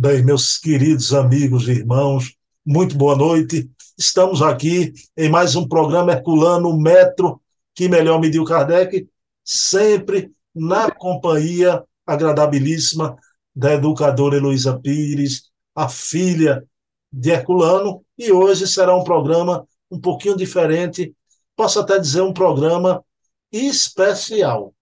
Bem, 0.00 0.24
meus 0.24 0.56
queridos 0.56 1.12
amigos 1.12 1.66
e 1.66 1.72
irmãos, 1.72 2.36
muito 2.64 2.96
boa 2.96 3.16
noite. 3.16 3.68
Estamos 3.98 4.40
aqui 4.40 4.92
em 5.16 5.28
mais 5.28 5.56
um 5.56 5.66
programa 5.66 6.12
Herculano 6.12 6.78
Metro, 6.78 7.42
que 7.74 7.88
melhor 7.88 8.20
mediu 8.20 8.44
Kardec, 8.44 9.08
sempre 9.42 10.30
na 10.54 10.88
companhia 10.88 11.82
agradabilíssima 12.06 13.16
da 13.52 13.74
educadora 13.74 14.36
Heloísa 14.36 14.78
Pires, 14.78 15.50
a 15.74 15.88
filha 15.88 16.64
de 17.12 17.30
Herculano, 17.30 18.04
e 18.16 18.30
hoje 18.30 18.68
será 18.68 18.94
um 18.94 19.02
programa 19.02 19.66
um 19.90 20.00
pouquinho 20.00 20.36
diferente, 20.36 21.12
posso 21.56 21.80
até 21.80 21.98
dizer 21.98 22.20
um 22.20 22.32
programa 22.32 23.04
especial. 23.50 24.72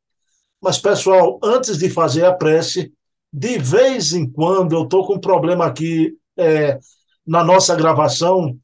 Mas, 0.61 0.79
pessoal, 0.79 1.41
antes 1.43 1.79
de 1.79 1.89
fazer 1.89 2.27
a 2.27 2.35
prece, 2.35 2.93
de 3.33 3.59
vez 3.59 4.13
em 4.13 4.31
quando 4.31 4.75
eu 4.75 4.85
estou 4.85 5.07
com 5.07 5.15
um 5.15 5.21
problema 5.21 5.67
aqui 5.67 6.17
é, 6.37 6.79
na 7.27 7.43
nossa 7.43 7.75
gravação, 7.75 8.57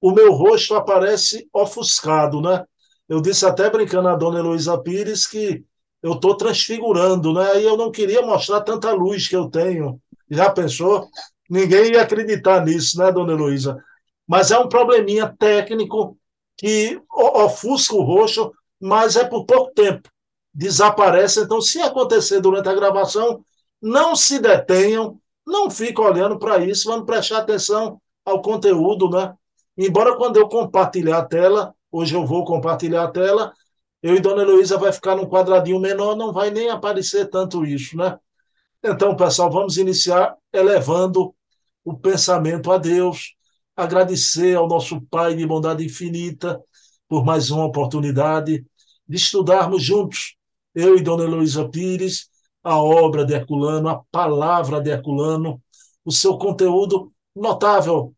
o 0.00 0.10
meu 0.12 0.32
rosto 0.32 0.74
aparece 0.74 1.48
ofuscado, 1.52 2.40
né? 2.40 2.64
Eu 3.08 3.20
disse 3.20 3.46
até 3.46 3.70
brincando 3.70 4.08
a 4.08 4.16
dona 4.16 4.38
Heloísa 4.38 4.78
Pires 4.78 5.26
que 5.26 5.64
eu 6.02 6.12
estou 6.12 6.36
transfigurando, 6.36 7.32
né? 7.32 7.60
E 7.60 7.64
eu 7.64 7.76
não 7.76 7.90
queria 7.90 8.22
mostrar 8.22 8.60
tanta 8.60 8.92
luz 8.92 9.28
que 9.28 9.36
eu 9.36 9.48
tenho. 9.48 10.00
Já 10.30 10.50
pensou? 10.50 11.08
Ninguém 11.48 11.92
ia 11.92 12.02
acreditar 12.02 12.64
nisso, 12.64 12.98
né, 12.98 13.10
dona 13.10 13.32
Heloísa? 13.32 13.82
Mas 14.26 14.50
é 14.50 14.58
um 14.58 14.68
probleminha 14.68 15.34
técnico 15.38 16.18
que 16.56 17.00
ofusca 17.10 17.94
o 17.94 18.02
rosto, 18.02 18.52
mas 18.78 19.16
é 19.16 19.24
por 19.24 19.46
pouco 19.46 19.72
tempo. 19.72 20.08
Desaparece. 20.52 21.40
Então, 21.40 21.60
se 21.60 21.80
acontecer 21.80 22.40
durante 22.40 22.68
a 22.68 22.74
gravação, 22.74 23.42
não 23.80 24.16
se 24.16 24.38
detenham, 24.38 25.18
não 25.46 25.70
fiquem 25.70 26.04
olhando 26.04 26.38
para 26.38 26.58
isso, 26.58 26.88
vamos 26.88 27.06
prestar 27.06 27.38
atenção 27.38 28.00
ao 28.24 28.42
conteúdo, 28.42 29.08
né? 29.08 29.34
Embora 29.76 30.16
quando 30.16 30.36
eu 30.36 30.48
compartilhar 30.48 31.18
a 31.18 31.24
tela, 31.24 31.74
hoje 31.90 32.14
eu 32.14 32.26
vou 32.26 32.44
compartilhar 32.44 33.04
a 33.04 33.10
tela, 33.10 33.52
eu 34.02 34.14
e 34.14 34.20
Dona 34.20 34.42
Heloísa 34.42 34.76
vai 34.76 34.92
ficar 34.92 35.16
num 35.16 35.26
quadradinho 35.26 35.80
menor, 35.80 36.16
não 36.16 36.32
vai 36.32 36.50
nem 36.50 36.68
aparecer 36.68 37.28
tanto 37.30 37.64
isso, 37.64 37.96
né? 37.96 38.18
Então, 38.82 39.16
pessoal, 39.16 39.50
vamos 39.50 39.76
iniciar 39.76 40.36
elevando 40.52 41.34
o 41.84 41.96
pensamento 41.96 42.70
a 42.70 42.78
Deus, 42.78 43.34
agradecer 43.76 44.56
ao 44.56 44.68
nosso 44.68 45.00
Pai 45.02 45.34
de 45.34 45.46
bondade 45.46 45.84
infinita 45.84 46.60
por 47.08 47.24
mais 47.24 47.50
uma 47.50 47.64
oportunidade 47.64 48.64
de 49.08 49.16
estudarmos 49.16 49.82
juntos, 49.82 50.36
eu 50.74 50.96
e 50.96 51.02
Dona 51.02 51.24
Heloísa 51.24 51.68
Pires, 51.68 52.28
a 52.62 52.80
obra 52.80 53.24
de 53.24 53.34
Herculano, 53.34 53.88
a 53.88 54.02
palavra 54.10 54.80
de 54.80 54.90
Herculano, 54.90 55.62
o 56.04 56.12
seu 56.12 56.36
conteúdo 56.38 57.12
notável, 57.34 58.14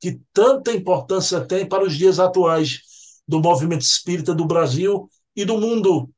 que 0.00 0.20
tanta 0.32 0.72
importância 0.72 1.40
tem 1.40 1.68
para 1.68 1.84
os 1.84 1.96
dias 1.96 2.18
atuais 2.18 2.80
do 3.26 3.40
movimento 3.40 3.82
espírita 3.82 4.34
do 4.34 4.46
Brasil 4.46 5.08
e 5.36 5.44
do 5.44 5.58
mundo. 5.58 6.10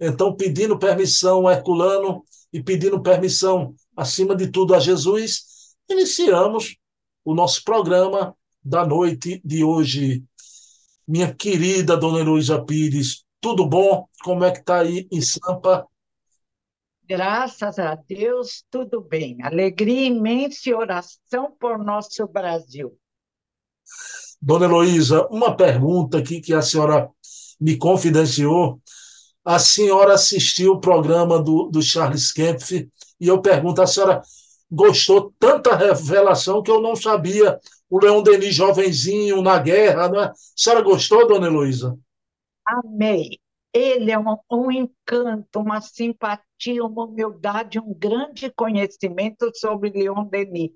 Então, 0.00 0.34
pedindo 0.34 0.78
permissão 0.78 1.46
a 1.46 1.52
Herculano 1.52 2.24
e 2.52 2.62
pedindo 2.62 3.02
permissão, 3.02 3.74
acima 3.96 4.34
de 4.34 4.50
tudo, 4.50 4.74
a 4.74 4.80
Jesus, 4.80 5.74
iniciamos 5.88 6.76
o 7.24 7.34
nosso 7.34 7.62
programa 7.64 8.34
da 8.62 8.86
noite 8.86 9.40
de 9.44 9.64
hoje. 9.64 10.24
Minha 11.06 11.34
querida 11.34 11.96
Dona 11.96 12.20
Heloísa 12.20 12.62
Pires, 12.64 13.24
tudo 13.40 13.66
bom? 13.66 14.06
Como 14.22 14.44
é 14.44 14.50
que 14.50 14.58
está 14.60 14.80
aí 14.80 15.06
em 15.10 15.20
Sampa? 15.20 15.86
Graças 17.08 17.78
a 17.78 17.94
Deus, 17.94 18.62
tudo 18.70 19.00
bem. 19.00 19.38
Alegria 19.42 20.08
imensa 20.08 20.68
e 20.68 20.74
oração 20.74 21.56
por 21.58 21.78
nosso 21.78 22.26
Brasil. 22.26 22.98
Dona 24.42 24.66
Heloísa, 24.66 25.26
uma 25.28 25.56
pergunta 25.56 26.18
aqui 26.18 26.38
que 26.38 26.52
a 26.52 26.60
senhora 26.60 27.08
me 27.58 27.78
confidenciou. 27.78 28.78
A 29.42 29.58
senhora 29.58 30.12
assistiu 30.12 30.72
o 30.72 30.80
programa 30.80 31.42
do, 31.42 31.70
do 31.70 31.80
Charles 31.80 32.30
Kempf 32.30 32.72
e 33.18 33.26
eu 33.26 33.40
pergunto, 33.40 33.80
a 33.80 33.86
senhora 33.86 34.20
gostou 34.70 35.32
tanta 35.38 35.74
revelação 35.74 36.62
que 36.62 36.70
eu 36.70 36.82
não 36.82 36.94
sabia 36.94 37.58
o 37.88 37.98
Leão 37.98 38.22
Denis 38.22 38.54
jovenzinho 38.54 39.40
na 39.40 39.58
guerra, 39.58 40.10
não 40.10 40.20
é? 40.20 40.26
A 40.26 40.34
senhora 40.54 40.82
gostou, 40.82 41.26
dona 41.26 41.46
Heloísa? 41.46 41.98
Amei. 42.66 43.40
Ele 43.78 44.10
é 44.10 44.18
um, 44.18 44.36
um, 44.50 44.72
encanto, 44.72 45.60
uma 45.60 45.80
simpatia, 45.80 46.84
uma 46.84 47.04
humildade, 47.04 47.78
um 47.78 47.94
grande 47.94 48.50
conhecimento 48.50 49.52
sobre 49.54 49.90
Leon 49.90 50.24
Denis, 50.24 50.72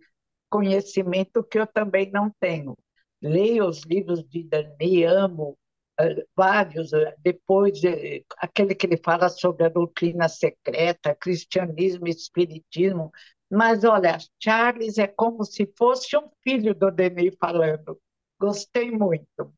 conhecimento 0.48 1.42
que 1.42 1.58
eu 1.58 1.66
também 1.66 2.12
não 2.12 2.30
tenho. 2.38 2.78
Leio 3.20 3.66
os 3.66 3.82
livros 3.82 4.22
de 4.28 4.44
Denis, 4.44 5.10
amo 5.10 5.58
uh, 6.00 6.22
vários, 6.36 6.92
uh, 6.92 7.12
depois 7.18 7.82
uh, 7.82 8.24
aquele 8.36 8.72
que 8.72 8.86
ele 8.86 8.96
fala 8.96 9.28
sobre 9.28 9.64
a 9.64 9.68
doutrina 9.68 10.28
secreta, 10.28 11.12
cristianismo, 11.14 12.06
espiritismo, 12.06 13.10
mas 13.50 13.82
olha, 13.82 14.16
Charles 14.38 14.96
é 14.96 15.08
como 15.08 15.44
se 15.44 15.66
fosse 15.76 16.16
um 16.16 16.30
filho 16.44 16.72
do 16.72 16.88
Denis 16.90 17.34
falando. 17.38 18.00
Gostei 18.40 18.92
muito. 18.92 19.52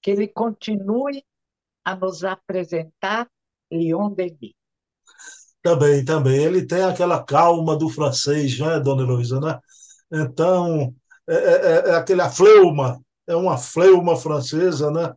Que 0.00 0.12
ele 0.12 0.28
continue 0.28 1.24
a 1.88 1.96
nos 1.96 2.22
apresentar 2.22 3.26
Leon 3.72 4.12
Denis. 4.12 4.52
Também, 5.62 6.04
também. 6.04 6.36
Ele 6.42 6.66
tem 6.66 6.82
aquela 6.82 7.22
calma 7.22 7.76
do 7.76 7.88
francês, 7.88 8.58
não 8.58 8.70
é, 8.70 8.78
dona 8.80 9.02
Heloísa? 9.02 9.40
Né? 9.40 9.58
Então, 10.12 10.94
é, 11.26 11.34
é, 11.34 11.38
é, 11.38 11.90
é 11.90 11.94
aquele 11.96 12.28
fleuma, 12.28 13.00
é 13.26 13.34
uma 13.34 13.56
fleuma 13.56 14.16
francesa, 14.16 14.90
né? 14.90 15.14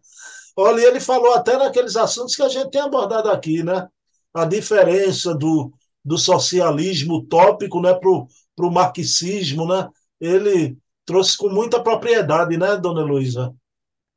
Olha, 0.55 0.81
ele 0.81 0.99
falou 0.99 1.33
até 1.33 1.57
naqueles 1.57 1.95
assuntos 1.95 2.35
que 2.35 2.43
a 2.43 2.49
gente 2.49 2.71
tem 2.71 2.81
abordado 2.81 3.29
aqui, 3.29 3.63
né? 3.63 3.87
A 4.33 4.45
diferença 4.45 5.35
do, 5.35 5.73
do 6.03 6.17
socialismo 6.17 7.15
utópico 7.17 7.81
né, 7.81 7.93
para 7.93 8.65
o 8.65 8.71
marxismo, 8.71 9.67
né? 9.67 9.89
Ele 10.19 10.77
trouxe 11.05 11.37
com 11.37 11.49
muita 11.49 11.81
propriedade, 11.81 12.57
né, 12.57 12.77
dona 12.77 13.01
Heloísa? 13.01 13.53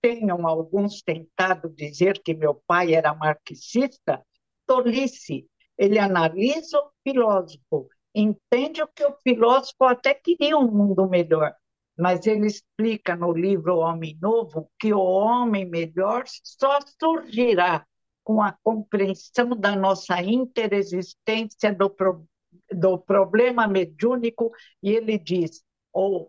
Tenham 0.04 0.46
alguns 0.46 1.00
tentado 1.00 1.70
dizer 1.70 2.20
que 2.22 2.34
meu 2.34 2.62
pai 2.66 2.92
era 2.92 3.14
marxista, 3.14 4.22
tolice. 4.66 5.48
Ele 5.78 5.98
analisa 5.98 6.78
o 6.78 6.90
filósofo, 7.02 7.88
entende 8.14 8.82
o 8.82 8.86
que 8.86 9.02
o 9.02 9.16
filósofo 9.22 9.82
até 9.84 10.12
queria 10.12 10.58
um 10.58 10.70
mundo 10.70 11.08
melhor, 11.08 11.54
mas 11.98 12.26
ele 12.26 12.46
explica 12.46 13.16
no 13.16 13.32
livro 13.32 13.78
Homem 13.78 14.18
Novo 14.20 14.70
que 14.78 14.92
o 14.92 15.00
homem 15.00 15.64
melhor 15.64 16.24
só 16.26 16.80
surgirá 17.00 17.86
com 18.22 18.42
a 18.42 18.54
compreensão 18.62 19.56
da 19.56 19.74
nossa 19.74 20.20
interexistência 20.20 21.72
do, 21.72 21.88
pro, 21.88 22.26
do 22.70 22.98
problema 22.98 23.66
mediúnico, 23.66 24.52
e 24.82 24.90
ele 24.90 25.18
diz: 25.18 25.64
o 25.94 26.28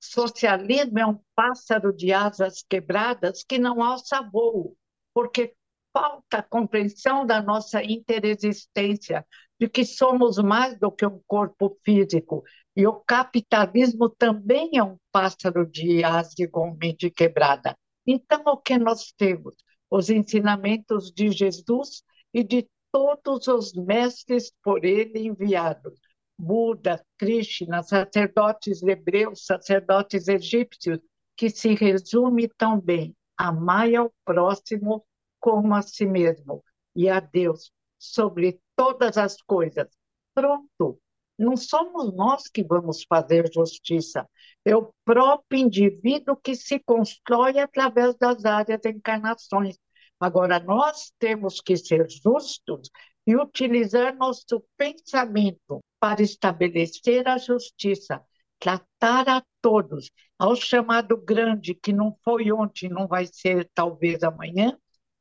Socialismo 0.00 0.98
é 0.98 1.06
um 1.06 1.20
pássaro 1.34 1.92
de 1.92 2.10
asas 2.10 2.64
quebradas 2.68 3.44
que 3.44 3.58
não 3.58 3.82
alça 3.82 4.22
voo, 4.22 4.74
porque 5.12 5.54
falta 5.92 6.42
compreensão 6.42 7.26
da 7.26 7.42
nossa 7.42 7.82
interexistência, 7.84 9.26
de 9.58 9.68
que 9.68 9.84
somos 9.84 10.38
mais 10.38 10.78
do 10.78 10.90
que 10.90 11.04
um 11.04 11.20
corpo 11.26 11.76
físico. 11.84 12.42
E 12.74 12.86
o 12.86 12.94
capitalismo 12.94 14.08
também 14.08 14.70
é 14.74 14.82
um 14.82 14.96
pássaro 15.12 15.66
de 15.66 16.02
asas 16.02 16.38
igualmente 16.38 17.10
quebrada. 17.10 17.76
Então, 18.06 18.42
o 18.46 18.56
que 18.56 18.78
nós 18.78 19.12
temos? 19.12 19.54
Os 19.90 20.08
ensinamentos 20.08 21.12
de 21.12 21.30
Jesus 21.30 22.02
e 22.32 22.42
de 22.42 22.66
todos 22.90 23.48
os 23.48 23.74
mestres 23.74 24.50
por 24.62 24.84
ele 24.84 25.26
enviados 25.26 26.00
Buda, 26.40 27.04
Krishna, 27.18 27.82
sacerdotes 27.82 28.82
hebreus, 28.82 29.44
sacerdotes 29.44 30.26
egípcios, 30.26 30.98
que 31.36 31.50
se 31.50 31.74
resume 31.74 32.48
tão 32.48 32.80
bem: 32.80 33.14
amai 33.36 33.94
ao 33.94 34.10
próximo 34.24 35.04
como 35.38 35.74
a 35.74 35.82
si 35.82 36.06
mesmo 36.06 36.64
e 36.96 37.10
a 37.10 37.20
Deus 37.20 37.70
sobre 37.98 38.58
todas 38.74 39.18
as 39.18 39.40
coisas. 39.42 39.88
Pronto. 40.34 40.98
Não 41.38 41.56
somos 41.56 42.14
nós 42.14 42.48
que 42.48 42.62
vamos 42.62 43.04
fazer 43.04 43.50
justiça, 43.52 44.28
é 44.62 44.76
o 44.76 44.92
próprio 45.04 45.60
indivíduo 45.60 46.36
que 46.36 46.54
se 46.54 46.78
constrói 46.78 47.58
através 47.58 48.14
das 48.16 48.44
áreas 48.44 48.80
encarnações. 48.84 49.78
Agora, 50.18 50.60
nós 50.60 51.10
temos 51.18 51.62
que 51.62 51.78
ser 51.78 52.06
justos 52.10 52.90
e 53.26 53.36
utilizar 53.36 54.16
nosso 54.16 54.64
pensamento 54.76 55.80
para 55.98 56.22
estabelecer 56.22 57.28
a 57.28 57.38
justiça, 57.38 58.22
tratar 58.58 59.28
a 59.28 59.42
todos, 59.60 60.10
ao 60.38 60.56
chamado 60.56 61.16
grande, 61.16 61.74
que 61.74 61.92
não 61.92 62.16
foi 62.24 62.50
ontem, 62.52 62.88
não 62.88 63.06
vai 63.06 63.26
ser 63.26 63.68
talvez 63.74 64.22
amanhã, 64.22 64.76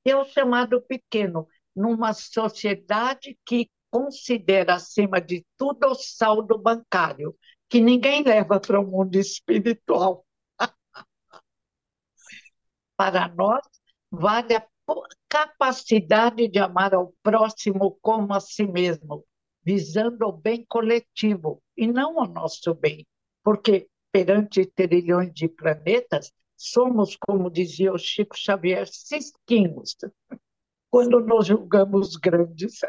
e 0.06 0.12
ao 0.12 0.26
chamado 0.26 0.82
pequeno, 0.82 1.48
numa 1.76 2.14
sociedade 2.14 3.38
que 3.46 3.70
considera, 3.92 4.76
acima 4.76 5.20
de 5.20 5.46
tudo, 5.58 5.88
o 5.88 5.96
saldo 5.96 6.58
bancário. 6.58 7.36
que 7.70 7.80
ninguém 7.80 8.24
leva 8.24 8.60
para 8.60 8.80
o 8.80 8.86
mundo 8.86 9.16
espiritual. 9.16 10.26
para 12.98 13.28
nós, 13.30 13.62
vale 14.12 14.56
a 14.56 14.68
capacidade 15.28 16.48
de 16.48 16.60
amar 16.60 16.94
ao 16.94 17.14
próximo 17.24 17.98
como 18.02 18.34
a 18.34 18.40
si 18.40 18.66
mesmo, 18.66 19.26
visando 19.64 20.28
o 20.28 20.32
bem 20.32 20.66
coletivo 20.68 21.62
e 21.78 21.88
não 21.88 22.18
o 22.18 22.26
nosso 22.26 22.74
bem, 22.74 23.06
porque 23.44 23.88
perante 24.12 24.66
trilhões 24.66 25.34
de 25.34 25.48
planetas, 25.48 26.32
somos, 26.58 27.16
como 27.16 27.50
dizia 27.50 27.94
o 27.94 27.98
Chico 27.98 28.38
Xavier, 28.38 28.88
cisquinhos, 28.88 29.96
quando 30.92 31.20
nos 31.20 31.48
julgamos 31.48 32.16
grandes. 32.16 32.80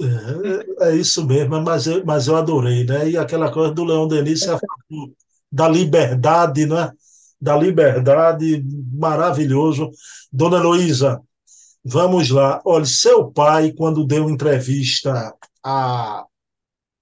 É, 0.00 0.88
é 0.88 0.96
isso 0.96 1.26
mesmo, 1.26 1.60
mas 1.62 1.86
eu, 1.86 2.04
mas 2.04 2.26
eu 2.26 2.36
adorei, 2.36 2.84
né? 2.84 3.08
E 3.10 3.16
aquela 3.16 3.50
coisa 3.52 3.72
do 3.72 3.84
Leão 3.84 4.08
Denis, 4.08 4.40
da 5.50 5.68
liberdade, 5.68 6.66
né? 6.66 6.90
Da 7.44 7.54
liberdade, 7.58 8.64
maravilhoso. 8.90 9.90
Dona 10.32 10.56
Heloísa, 10.56 11.20
vamos 11.84 12.30
lá. 12.30 12.62
Olha, 12.64 12.86
seu 12.86 13.30
pai, 13.30 13.70
quando 13.76 14.06
deu 14.06 14.30
entrevista 14.30 15.34
a 15.62 16.24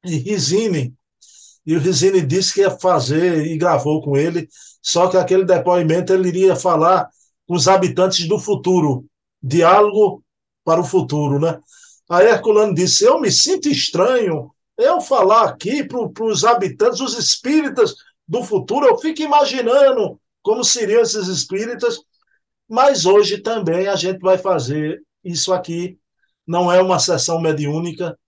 Rizine, 0.05 0.93
e 1.65 1.77
o 1.77 1.79
Rizine 1.79 2.21
disse 2.23 2.55
que 2.55 2.61
ia 2.63 2.73
fazer 2.73 3.47
e 3.47 3.57
gravou 3.57 4.03
com 4.03 4.17
ele, 4.17 4.49
só 4.83 5.07
que 5.07 5.17
aquele 5.17 5.45
depoimento 5.45 6.13
ele 6.13 6.27
iria 6.27 6.57
falar 6.57 7.09
com 7.47 7.55
os 7.55 7.69
habitantes 7.69 8.27
do 8.27 8.37
futuro, 8.37 9.07
diálogo 9.41 10.25
para 10.65 10.81
o 10.81 10.85
futuro, 10.85 11.39
né? 11.39 11.61
Aí 12.11 12.27
Herculano 12.27 12.75
disse: 12.75 13.05
Eu 13.05 13.21
me 13.21 13.31
sinto 13.31 13.69
estranho 13.69 14.51
eu 14.77 15.01
falar 15.01 15.45
aqui 15.45 15.85
para 15.85 16.25
os 16.25 16.45
habitantes, 16.45 16.99
os 16.99 17.17
espíritas 17.17 17.95
do 18.27 18.43
futuro, 18.43 18.87
eu 18.87 18.99
fico 18.99 19.23
imaginando 19.23 20.21
como 20.43 20.65
seriam 20.65 21.03
esses 21.03 21.29
espíritas, 21.29 21.99
mas 22.69 23.07
hoje 23.07 23.41
também 23.41 23.87
a 23.87 23.97
gente 23.97 24.21
vai 24.21 24.39
fazer 24.39 25.03
isso 25.23 25.53
aqui. 25.53 25.99
Não 26.47 26.73
é 26.73 26.83
uma 26.83 26.99
sessão 26.99 27.41
mediúnica, 27.41 28.19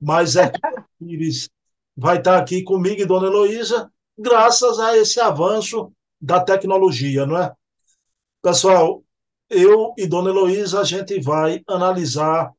mas 0.00 0.36
é 0.36 0.52
Pires 0.98 1.48
vai 1.96 2.18
estar 2.18 2.38
aqui 2.38 2.62
comigo 2.62 3.00
e 3.00 3.06
Dona 3.06 3.28
Heloísa, 3.28 3.90
graças 4.18 4.78
a 4.78 4.96
esse 4.96 5.20
avanço 5.20 5.92
da 6.20 6.40
tecnologia, 6.40 7.24
não 7.24 7.38
é? 7.38 7.52
Pessoal, 8.42 9.02
eu 9.48 9.94
e 9.96 10.06
Dona 10.06 10.30
Heloísa, 10.30 10.80
a 10.80 10.84
gente 10.84 11.20
vai 11.20 11.62
analisar 11.68 12.52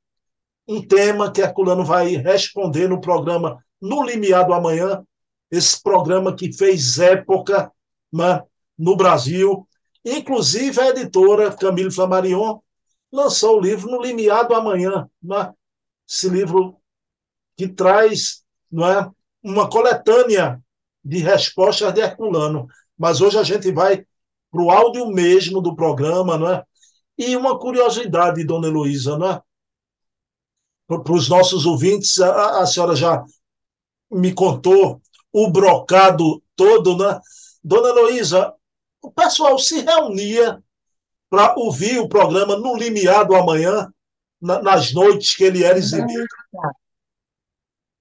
um 0.68 0.82
tema 0.86 1.32
que 1.32 1.42
Herculano 1.42 1.84
vai 1.84 2.16
responder 2.16 2.88
no 2.88 3.02
programa 3.02 3.64
No 3.82 4.04
Limiar 4.04 4.48
do 4.48 4.54
Amanhã, 4.54 5.04
esse 5.52 5.82
programa 5.82 6.36
que 6.36 6.52
fez 6.52 6.98
época 6.98 7.72
né, 8.12 8.42
no 8.78 8.96
Brasil. 8.96 9.68
Inclusive, 10.04 10.80
a 10.80 10.90
editora 10.90 11.56
Camille 11.56 11.92
Flammarion 11.92 12.60
lançou 13.12 13.58
o 13.58 13.62
livro 13.62 13.90
No 13.90 14.02
Limiar 14.02 14.48
do 14.48 14.56
Amanhã. 14.56 15.10
Né? 15.22 15.54
Esse 16.08 16.30
livro 16.30 16.78
que 17.58 17.68
traz 17.68 18.44
não 18.72 18.88
é, 18.88 19.10
uma 19.42 19.70
coletânea 19.70 20.62
de 21.04 21.20
respostas 21.20 21.94
de 21.94 22.02
Herculano. 22.02 22.68
Mas 22.98 23.22
hoje 23.22 23.38
a 23.38 23.44
gente 23.44 23.72
vai 23.72 24.06
para 24.52 24.62
o 24.62 24.72
áudio 24.72 25.08
mesmo 25.08 25.62
do 25.62 25.76
programa, 25.76 26.38
não 26.38 26.50
é? 26.52 26.64
E 27.18 27.36
uma 27.36 27.58
curiosidade, 27.58 28.44
dona 28.44 28.68
Heloísa, 28.68 29.18
não 29.18 29.30
é? 29.32 29.42
Para 30.88 31.14
os 31.14 31.30
nossos 31.30 31.66
ouvintes, 31.66 32.20
a, 32.20 32.62
a 32.62 32.66
senhora 32.66 32.96
já 32.96 33.24
me 34.12 34.34
contou 34.34 35.02
o 35.32 35.50
brocado 35.50 36.44
todo, 36.56 36.98
né? 36.98 37.20
Dona 37.64 37.90
Heloísa, 37.90 38.54
o 39.06 39.12
pessoal 39.12 39.58
se 39.58 39.82
reunia 39.82 40.62
para 41.30 41.56
ouvir 41.58 42.00
o 42.00 42.10
programa 42.10 42.56
no 42.58 42.76
limiar 42.76 43.26
do 43.26 43.36
amanhã, 43.36 43.92
na, 44.42 44.62
nas 44.62 44.94
noites 44.94 45.36
que 45.36 45.44
ele 45.44 45.64
era 45.64 45.78
exibido 45.78 46.26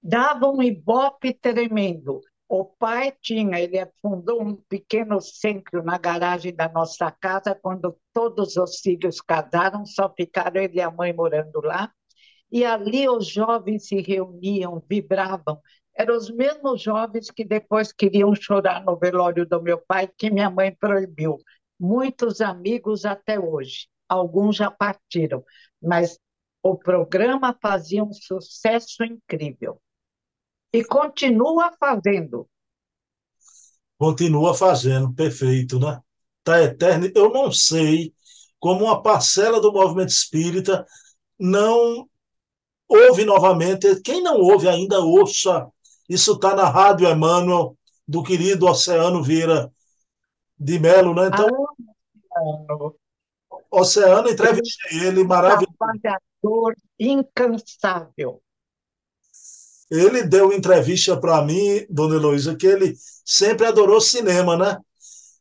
dava 0.04 0.50
um 0.50 0.62
ibope 0.62 1.32
tremendo. 1.32 2.20
O 2.46 2.66
pai 2.66 3.16
tinha, 3.22 3.58
ele 3.58 3.78
fundou 4.02 4.42
um 4.42 4.54
pequeno 4.54 5.18
centro 5.18 5.82
na 5.82 5.96
garagem 5.96 6.54
da 6.54 6.68
nossa 6.68 7.10
casa, 7.10 7.54
quando 7.54 7.98
todos 8.12 8.58
os 8.58 8.80
filhos 8.80 9.18
casaram, 9.22 9.86
só 9.86 10.12
ficaram 10.14 10.60
ele 10.60 10.76
e 10.76 10.82
a 10.82 10.90
mãe 10.90 11.14
morando 11.14 11.62
lá. 11.62 11.90
E 12.52 12.64
ali 12.64 13.08
os 13.08 13.26
jovens 13.26 13.88
se 13.88 14.00
reuniam, 14.02 14.84
vibravam. 14.86 15.58
Eram 15.96 16.16
os 16.16 16.30
mesmos 16.30 16.82
jovens 16.82 17.30
que 17.30 17.44
depois 17.44 17.92
queriam 17.92 18.34
chorar 18.34 18.84
no 18.84 18.96
velório 18.96 19.46
do 19.46 19.62
meu 19.62 19.78
pai, 19.78 20.08
que 20.16 20.30
minha 20.30 20.50
mãe 20.50 20.74
proibiu. 20.74 21.38
Muitos 21.78 22.40
amigos 22.40 23.04
até 23.04 23.38
hoje, 23.38 23.88
alguns 24.08 24.56
já 24.56 24.70
partiram, 24.70 25.44
mas 25.80 26.18
o 26.62 26.76
programa 26.76 27.56
fazia 27.60 28.02
um 28.02 28.12
sucesso 28.12 29.04
incrível. 29.04 29.80
E 30.72 30.82
continua 30.82 31.72
fazendo. 31.78 32.48
Continua 33.96 34.54
fazendo, 34.54 35.12
perfeito, 35.14 35.78
né? 35.78 36.00
Está 36.38 36.62
eterno. 36.62 37.08
Eu 37.14 37.30
não 37.30 37.52
sei 37.52 38.12
como 38.58 38.86
uma 38.86 39.02
parcela 39.02 39.60
do 39.60 39.72
movimento 39.72 40.08
espírita 40.08 40.84
não 41.38 42.08
ouve 42.88 43.24
novamente. 43.24 44.00
Quem 44.00 44.22
não 44.22 44.38
ouve 44.40 44.68
ainda, 44.68 45.00
ouça. 45.00 45.68
Isso 46.08 46.32
está 46.32 46.54
na 46.54 46.68
Rádio 46.68 47.08
Emmanuel, 47.08 47.76
do 48.06 48.22
querido 48.22 48.66
Oceano 48.66 49.22
Vieira 49.22 49.72
de 50.58 50.78
Melo, 50.78 51.14
né? 51.14 51.28
Então, 51.28 51.48
Oceano, 52.30 52.96
Oceano 53.70 54.28
entrevistei 54.28 55.00
ele, 55.00 55.24
maravilhoso. 55.24 55.74
Trabalhador 55.78 56.74
incansável. 56.98 58.42
Ele 59.90 60.22
deu 60.22 60.52
entrevista 60.52 61.16
para 61.18 61.42
mim, 61.42 61.86
dona 61.88 62.16
Heloísa, 62.16 62.56
que 62.56 62.66
ele 62.66 62.94
sempre 63.24 63.66
adorou 63.66 64.00
cinema, 64.00 64.56
né? 64.56 64.78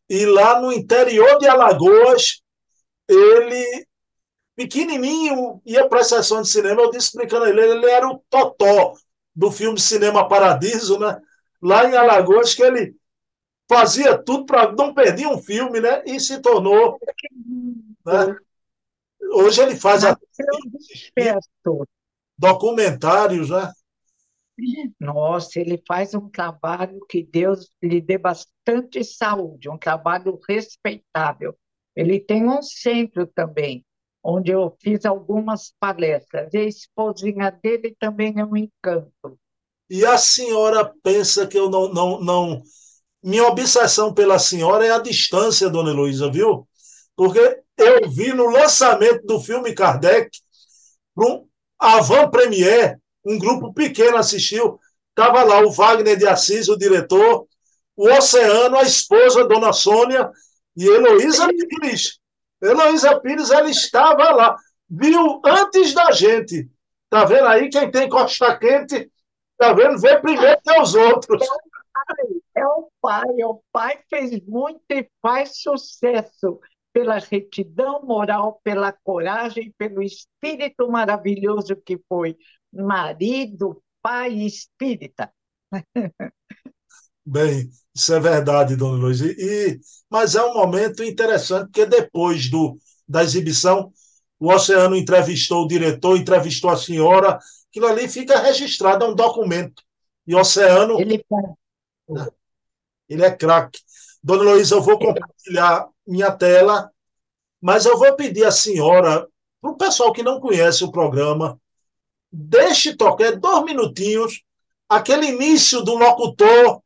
E 0.10 0.26
lá 0.26 0.60
no 0.62 0.72
interior 0.72 1.38
de 1.40 1.48
Alagoas, 1.48 2.42
ele, 3.08 3.88
pequenininho, 4.56 5.62
ia 5.66 5.88
para 5.88 6.02
a 6.02 6.04
sessão 6.04 6.42
de 6.42 6.50
cinema. 6.50 6.82
Eu 6.82 6.92
disse 6.92 7.08
explicando 7.08 7.46
a 7.46 7.50
ele, 7.50 7.62
ele 7.62 7.90
era 7.90 8.08
o 8.08 8.22
totó 8.30 8.94
do 9.36 9.52
filme 9.52 9.80
Cinema 9.80 10.28
Paradiso, 10.28 11.00
né? 11.00 11.20
Lá 11.62 11.86
em 11.86 11.96
Alagoas, 11.96 12.54
que 12.54 12.64
ele 12.64 12.96
fazia 13.70 14.18
tudo 14.18 14.46
para 14.46 14.72
não 14.72 14.94
perder 14.94 15.28
um 15.28 15.42
filme, 15.42 15.80
né? 15.80 16.04
E 16.06 16.20
se 16.20 16.40
tornou. 16.40 17.00
Né? 18.06 18.36
Hoje 19.32 19.62
ele 19.62 19.76
faz 19.76 20.04
a... 20.04 20.18
documentários, 22.38 23.50
né? 23.50 23.72
Nossa, 25.00 25.60
ele 25.60 25.82
faz 25.88 26.14
um 26.14 26.30
trabalho 26.30 27.00
que 27.10 27.24
Deus 27.24 27.72
lhe 27.82 28.00
dê 28.00 28.18
bastante 28.18 29.04
saúde, 29.04 29.70
um 29.70 29.78
trabalho 29.78 30.40
respeitável. 30.48 31.58
Ele 31.96 32.20
tem 32.20 32.48
um 32.48 32.62
centro 32.62 33.26
também, 33.26 33.84
onde 34.24 34.52
eu 34.52 34.76
fiz 34.80 35.06
algumas 35.06 35.74
palestras. 35.80 36.54
E 36.54 36.58
a 36.58 36.64
esposinha 36.64 37.52
dele 37.52 37.96
também 38.00 38.34
é 38.38 38.46
um 38.46 38.56
encanto. 38.56 39.38
E 39.90 40.06
a 40.06 40.18
senhora 40.18 40.92
pensa 41.04 41.46
que 41.46 41.58
eu 41.58 41.70
não. 41.70 41.94
não, 41.94 42.22
não... 42.22 42.62
Minha 43.22 43.48
obsessão 43.48 44.14
pela 44.14 44.38
senhora 44.38 44.86
é 44.86 44.92
a 44.92 45.00
distância, 45.00 45.70
dona 45.70 45.92
Heloísa, 45.92 46.30
viu? 46.30 46.68
Porque 47.16 47.62
eu 47.78 48.10
vi 48.10 48.34
no 48.34 48.50
lançamento 48.50 49.26
do 49.26 49.40
filme 49.40 49.74
Kardec, 49.74 50.30
um 51.18 51.48
avant-première, 51.80 52.98
um 53.26 53.38
grupo 53.38 53.74
pequeno 53.74 54.18
assistiu. 54.18 54.80
Estava 55.10 55.44
lá 55.44 55.62
o 55.62 55.72
Wagner 55.72 56.18
de 56.18 56.28
Assis, 56.28 56.68
o 56.68 56.78
diretor, 56.78 57.48
o 57.96 58.10
Oceano, 58.10 58.78
a 58.78 58.84
esposa, 58.84 59.48
Dona 59.48 59.72
Sônia, 59.72 60.30
e 60.76 60.86
Heloísa 60.86 61.48
Pires. 61.48 62.20
Heloísa 62.64 63.20
Pires, 63.20 63.52
ela 63.52 63.70
estava 63.70 64.32
lá. 64.32 64.56
Viu 64.90 65.42
antes 65.46 65.94
da 65.94 66.12
gente. 66.12 66.70
Tá 67.10 67.26
vendo 67.26 67.48
aí? 67.48 67.70
Quem 67.70 67.92
tem 67.92 68.10
costa 68.10 68.58
quente, 68.58 69.12
tá 69.58 69.74
vendo? 69.74 70.00
Vê 70.00 70.20
primeiro 70.20 70.60
que 70.62 70.80
os 70.80 70.96
outros. 70.96 71.46
É 72.56 72.66
o 72.66 72.90
pai, 73.02 73.28
é 73.40 73.46
o 73.46 73.62
pai 73.72 74.00
fez 74.10 74.40
muito 74.46 74.82
e 74.90 75.08
faz 75.22 75.62
sucesso 75.62 76.60
pela 76.92 77.18
retidão 77.18 78.04
moral, 78.04 78.60
pela 78.64 78.92
coragem, 78.92 79.74
pelo 79.78 80.02
espírito 80.02 80.90
maravilhoso 80.90 81.76
que 81.76 82.00
foi 82.08 82.38
marido, 82.72 83.82
pai 84.02 84.32
espírita. 84.34 85.34
Bem, 87.26 87.70
isso 87.96 88.14
é 88.14 88.20
verdade, 88.20 88.76
dona 88.76 88.98
Luiz. 88.98 89.22
E, 89.22 89.80
mas 90.10 90.36
é 90.36 90.44
um 90.44 90.54
momento 90.54 91.04
interessante, 91.04 91.66
porque 91.66 91.86
depois 91.86 92.50
do, 92.50 92.78
da 93.08 93.24
exibição, 93.24 93.92
o 94.40 94.52
Oceano 94.52 94.96
entrevistou 94.96 95.64
o 95.64 95.68
diretor, 95.68 96.18
entrevistou 96.18 96.70
a 96.70 96.78
senhora, 96.78 97.40
aquilo 97.70 97.88
ali 97.88 98.10
fica 98.10 98.40
registrado, 98.40 99.06
é 99.06 99.08
um 99.08 99.16
documento. 99.16 99.82
E 100.28 100.36
o 100.36 100.40
Oceano. 100.40 101.00
Ele, 101.00 101.24
Ele 103.08 103.24
é 103.24 103.32
craque. 103.32 103.80
Dona 104.22 104.44
Luísa, 104.52 104.76
eu 104.76 104.82
vou 104.82 105.00
compartilhar 105.00 105.88
minha 106.06 106.32
tela, 106.32 106.92
mas 107.62 107.86
eu 107.86 107.98
vou 107.98 108.14
pedir 108.16 108.46
à 108.46 108.52
senhora, 108.52 109.28
para 109.62 109.72
o 109.72 109.78
pessoal 109.78 110.12
que 110.12 110.24
não 110.24 110.42
conhece 110.42 110.84
o 110.84 110.92
programa, 110.92 111.58
deixe 112.30 112.96
tocar 112.96 113.38
dois 113.38 113.64
minutinhos, 113.64 114.44
aquele 114.90 115.28
início 115.28 115.82
do 115.82 115.96
locutor 115.96 116.83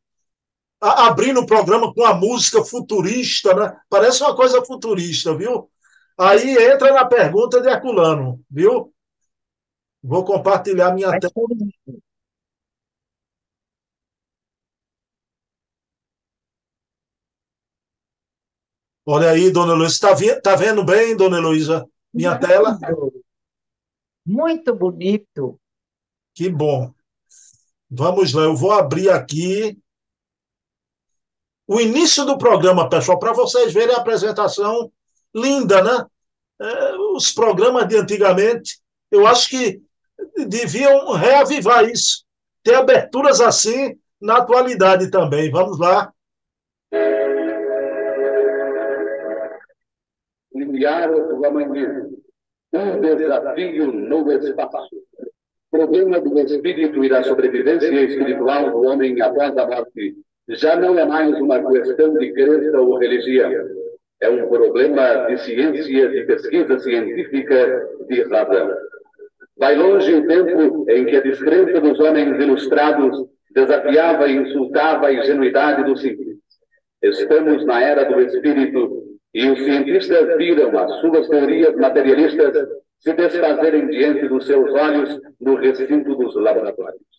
abrindo 0.80 1.40
o 1.40 1.46
programa 1.46 1.92
com 1.92 2.04
a 2.04 2.14
música 2.14 2.64
futurista, 2.64 3.54
né? 3.54 3.76
Parece 3.88 4.22
uma 4.22 4.34
coisa 4.34 4.64
futurista, 4.64 5.36
viu? 5.36 5.70
Aí 6.16 6.56
entra 6.56 6.92
na 6.92 7.04
pergunta 7.04 7.60
de 7.60 7.68
Herculano, 7.68 8.44
viu? 8.50 8.92
Vou 10.02 10.24
compartilhar 10.24 10.92
minha 10.92 11.10
tela. 11.18 11.32
Olha 19.04 19.30
aí, 19.30 19.50
dona 19.50 19.72
Luísa. 19.72 20.12
Está 20.12 20.40
tá 20.40 20.56
vendo 20.56 20.84
bem, 20.84 21.16
dona 21.16 21.38
Luísa, 21.38 21.88
minha 22.12 22.32
Muito 22.32 22.46
tela? 22.46 22.78
Muito 24.24 24.74
bonito. 24.74 25.58
Que 26.34 26.50
bom. 26.50 26.92
Vamos 27.90 28.34
lá, 28.34 28.42
eu 28.42 28.54
vou 28.54 28.72
abrir 28.72 29.08
aqui 29.08 29.78
o 31.68 31.78
início 31.78 32.24
do 32.24 32.38
programa, 32.38 32.88
pessoal, 32.88 33.18
para 33.18 33.34
vocês 33.34 33.74
verem 33.74 33.94
a 33.94 33.98
apresentação 33.98 34.90
linda, 35.34 35.82
né? 35.82 36.06
É, 36.60 36.96
os 37.14 37.30
programas 37.30 37.86
de 37.86 37.96
antigamente, 37.98 38.80
eu 39.10 39.26
acho 39.26 39.50
que 39.50 39.80
deviam 40.48 41.12
reavivar 41.12 41.84
isso, 41.84 42.24
ter 42.64 42.74
aberturas 42.74 43.40
assim 43.42 43.98
na 44.20 44.38
atualidade 44.38 45.10
também. 45.10 45.50
Vamos 45.50 45.78
lá. 45.78 46.10
Enviar 50.54 51.10
o 51.10 51.44
amanhã, 51.44 52.08
um 52.72 53.00
desafio 53.00 53.92
no 53.92 54.32
espaço. 54.32 54.96
Problema 55.70 56.18
do 56.18 56.40
espírito 56.40 57.04
e 57.04 57.10
da 57.10 57.22
sobrevivência 57.22 57.88
espiritual 57.88 58.70
do 58.70 58.82
homem 58.84 59.20
após 59.20 59.56
a 59.56 59.66
morte 59.66 60.16
já 60.48 60.76
não 60.76 60.98
é 60.98 61.04
mais 61.04 61.38
uma 61.40 61.62
questão 61.70 62.16
de 62.16 62.32
crença 62.32 62.80
ou 62.80 62.96
religião. 62.98 63.52
É 64.20 64.28
um 64.28 64.48
problema 64.48 65.26
de 65.26 65.38
ciência, 65.38 66.08
de 66.08 66.24
pesquisa 66.24 66.78
científica, 66.78 67.88
de 68.08 68.22
razão. 68.22 68.74
Vai 69.56 69.76
longe 69.76 70.14
o 70.14 70.26
tempo 70.26 70.86
em 70.88 71.04
que 71.04 71.16
a 71.16 71.20
descrença 71.20 71.80
dos 71.80 72.00
homens 72.00 72.40
ilustrados 72.40 73.26
desafiava 73.50 74.28
e 74.28 74.36
insultava 74.36 75.06
a 75.06 75.12
ingenuidade 75.12 75.84
do 75.84 75.96
simples. 75.96 76.38
Estamos 77.02 77.64
na 77.64 77.82
era 77.82 78.04
do 78.04 78.20
espírito 78.20 79.04
e 79.34 79.50
os 79.50 79.58
cientistas 79.58 80.36
viram 80.36 80.76
as 80.78 81.00
suas 81.00 81.28
teorias 81.28 81.74
materialistas 81.76 82.68
se 82.98 83.12
desfazerem 83.12 83.88
diante 83.88 84.26
dos 84.28 84.46
seus 84.46 84.72
olhos 84.72 85.20
no 85.40 85.54
recinto 85.56 86.14
dos 86.16 86.34
laboratórios. 86.34 87.17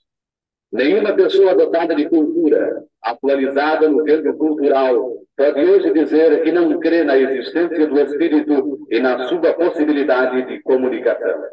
Nenhuma 0.72 1.14
pessoa 1.14 1.56
dotada 1.56 1.96
de 1.96 2.08
cultura, 2.08 2.84
atualizada 3.02 3.90
no 3.90 4.06
campo 4.06 4.34
cultural, 4.38 5.18
pode 5.36 5.66
hoje 5.66 5.92
dizer 5.94 6.44
que 6.44 6.52
não 6.52 6.80
crê 6.80 7.04
na 7.04 7.18
existência 7.18 7.88
do 7.88 8.00
espírito 8.00 8.86
e 8.92 9.00
na 9.00 9.28
sua 9.28 9.54
possibilidade 9.54 10.46
de 10.46 10.62
comunicação. 10.62 11.44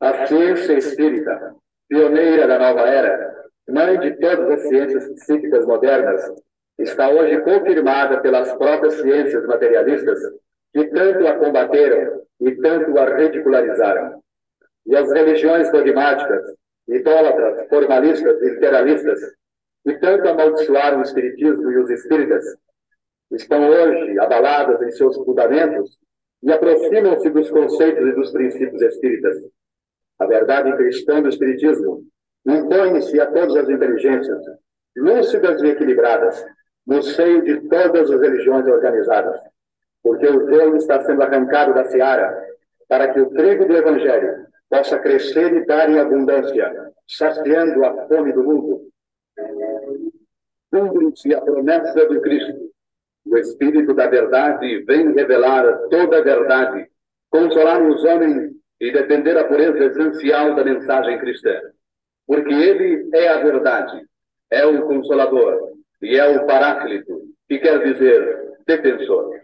A 0.00 0.26
ciência 0.26 0.72
espírita, 0.72 1.54
pioneira 1.88 2.48
da 2.48 2.58
nova 2.58 2.80
era, 2.88 3.44
mãe 3.68 3.98
de 4.00 4.12
todas 4.16 4.50
as 4.50 4.62
ciências 4.68 5.08
psíquicas 5.12 5.64
modernas, 5.64 6.20
está 6.78 7.08
hoje 7.10 7.40
confirmada 7.40 8.20
pelas 8.20 8.52
próprias 8.54 8.94
ciências 8.94 9.46
materialistas 9.46 10.18
que 10.72 10.84
tanto 10.86 11.26
a 11.26 11.34
combateram 11.34 12.22
e 12.40 12.52
tanto 12.56 12.98
a 12.98 13.16
ridicularizaram. 13.16 14.20
E 14.86 14.96
as 14.96 15.12
religiões 15.12 15.70
dogmáticas, 15.70 16.54
idólatras, 16.88 17.68
formalistas 17.68 18.40
literalistas, 18.40 19.20
que 19.84 19.94
tanto 19.98 20.28
amaldiçoaram 20.28 20.98
o 20.98 21.02
Espiritismo 21.02 21.70
e 21.70 21.78
os 21.78 21.90
espíritas, 21.90 22.44
estão 23.30 23.68
hoje 23.68 24.18
abaladas 24.18 24.80
em 24.82 24.90
seus 24.90 25.16
fundamentos 25.16 25.98
e 26.42 26.52
aproximam-se 26.52 27.30
dos 27.30 27.50
conceitos 27.50 28.06
e 28.06 28.12
dos 28.12 28.30
princípios 28.32 28.80
espíritas. 28.80 29.36
A 30.18 30.26
verdade 30.26 30.74
cristã 30.76 31.20
do 31.20 31.28
Espiritismo 31.28 32.04
impõe-se 32.46 33.20
a 33.20 33.26
todas 33.26 33.56
as 33.56 33.68
inteligências, 33.68 34.42
lúcidas 34.96 35.62
e 35.62 35.68
equilibradas, 35.68 36.44
no 36.86 37.02
seio 37.02 37.42
de 37.42 37.68
todas 37.68 38.10
as 38.10 38.20
religiões 38.20 38.66
organizadas, 38.66 39.38
porque 40.02 40.26
o 40.26 40.48
joio 40.48 40.76
está 40.76 41.02
sendo 41.02 41.22
arrancado 41.22 41.74
da 41.74 41.84
seara 41.84 42.34
para 42.88 43.12
que 43.12 43.20
o 43.20 43.28
trigo 43.30 43.66
do 43.66 43.76
Evangelho 43.76 44.46
possa 44.68 44.98
crescer 44.98 45.52
e 45.54 45.66
dar 45.66 45.90
em 45.90 45.98
abundância, 45.98 46.92
saciando 47.06 47.84
a 47.84 48.06
fome 48.06 48.32
do 48.32 48.44
mundo. 48.44 48.88
Cumpre-se 50.70 51.34
a 51.34 51.40
promessa 51.40 52.06
do 52.06 52.20
Cristo. 52.20 52.70
O 53.26 53.36
Espírito 53.36 53.94
da 53.94 54.08
Verdade 54.08 54.84
vem 54.84 55.12
revelar 55.14 55.64
toda 55.90 56.18
a 56.18 56.22
verdade, 56.22 56.88
consolar 57.30 57.82
os 57.82 58.04
homens 58.04 58.52
e 58.80 58.92
defender 58.92 59.36
a 59.36 59.44
pureza 59.44 59.84
essencial 59.84 60.54
da 60.54 60.64
mensagem 60.64 61.18
cristã. 61.18 61.60
Porque 62.26 62.52
Ele 62.52 63.08
é 63.14 63.28
a 63.28 63.42
verdade, 63.42 64.06
é 64.50 64.66
o 64.66 64.86
Consolador 64.86 65.72
e 66.02 66.16
é 66.16 66.28
o 66.28 66.46
Paráclito, 66.46 67.22
que 67.48 67.58
quer 67.58 67.82
dizer 67.82 68.54
defensor. 68.66 69.34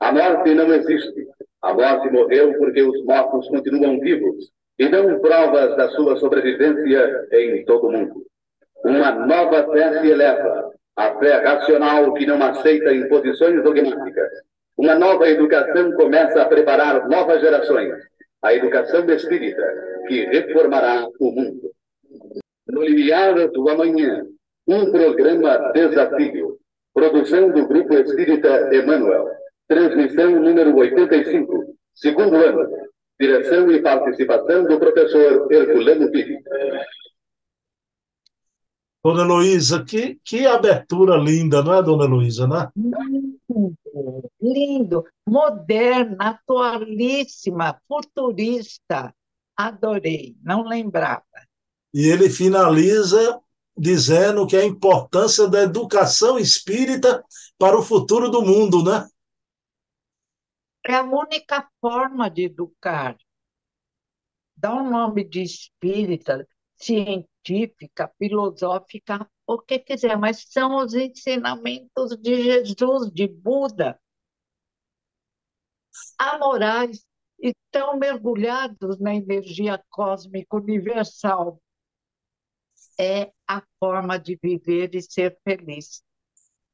A 0.00 0.12
morte 0.12 0.54
não 0.54 0.74
existe. 0.74 1.28
A 1.60 1.74
morte 1.74 2.10
morreu 2.10 2.58
porque 2.58 2.82
os 2.82 3.04
mortos 3.04 3.48
continuam 3.48 4.00
vivos 4.00 4.50
e 4.82 4.88
dão 4.88 5.20
provas 5.20 5.76
da 5.76 5.88
sua 5.90 6.16
sobrevivência 6.16 7.28
em 7.30 7.64
todo 7.64 7.86
o 7.86 7.92
mundo. 7.92 8.26
Uma 8.84 9.12
nova 9.12 9.72
fé 9.72 10.00
se 10.00 10.10
eleva, 10.10 10.72
a 10.96 11.14
fé 11.20 11.36
racional 11.36 12.12
que 12.14 12.26
não 12.26 12.42
aceita 12.42 12.92
imposições 12.92 13.62
dogmáticas. 13.62 14.28
Uma 14.76 14.96
nova 14.96 15.28
educação 15.28 15.92
começa 15.92 16.42
a 16.42 16.46
preparar 16.46 17.08
novas 17.08 17.40
gerações, 17.40 17.94
a 18.42 18.54
educação 18.54 19.08
espírita, 19.08 19.62
que 20.08 20.24
reformará 20.24 21.06
o 21.20 21.30
mundo. 21.30 21.70
No 22.66 22.82
limiar 22.82 23.34
do 23.50 23.68
amanhã, 23.68 24.26
um 24.66 24.90
programa 24.90 25.70
desafio, 25.72 26.58
produção 26.92 27.52
do 27.52 27.68
Grupo 27.68 27.94
Espírita 27.94 28.68
Emmanuel, 28.74 29.28
transmissão 29.68 30.40
número 30.40 30.74
85, 30.74 31.76
segundo 31.94 32.34
ano, 32.34 32.68
Direção 33.20 33.70
e 33.70 33.82
participação 33.82 34.64
do 34.64 34.78
professor 34.78 35.50
Herculano 35.52 36.10
Pires. 36.10 36.42
Dona 39.04 39.24
Luísa, 39.24 39.84
que, 39.84 40.20
que 40.24 40.46
abertura 40.46 41.16
linda, 41.16 41.62
não 41.62 41.74
é, 41.74 41.82
Dona 41.82 42.04
Luísa, 42.04 42.46
né? 42.46 42.68
Lindo, 42.76 43.74
lindo, 44.40 45.04
moderna, 45.28 46.16
atualíssima, 46.20 47.80
futurista. 47.88 49.12
Adorei, 49.56 50.36
não 50.42 50.64
lembrava. 50.64 51.24
E 51.92 52.06
ele 52.06 52.30
finaliza 52.30 53.40
dizendo 53.76 54.46
que 54.46 54.56
a 54.56 54.64
importância 54.64 55.48
da 55.48 55.62
educação 55.62 56.38
espírita 56.38 57.24
para 57.58 57.76
o 57.76 57.82
futuro 57.82 58.30
do 58.30 58.42
mundo, 58.42 58.84
né? 58.84 59.06
É 60.86 60.94
a 60.94 61.02
única 61.02 61.68
forma 61.80 62.28
de 62.28 62.44
educar. 62.44 63.16
Dá 64.56 64.74
um 64.74 64.90
nome 64.90 65.24
de 65.24 65.42
espírita, 65.42 66.46
científica, 66.76 68.12
filosófica, 68.18 69.28
o 69.46 69.58
que 69.58 69.78
quiser, 69.78 70.16
mas 70.16 70.44
são 70.48 70.76
os 70.76 70.94
ensinamentos 70.94 72.16
de 72.16 72.42
Jesus, 72.42 73.10
de 73.12 73.28
Buda. 73.28 73.98
Amorais 76.18 77.04
estão 77.38 77.98
mergulhados 77.98 78.98
na 78.98 79.14
energia 79.14 79.82
cósmica 79.90 80.56
universal. 80.56 81.60
É 82.98 83.32
a 83.48 83.62
forma 83.78 84.18
de 84.18 84.38
viver 84.40 84.94
e 84.94 85.02
ser 85.02 85.38
feliz. 85.44 86.02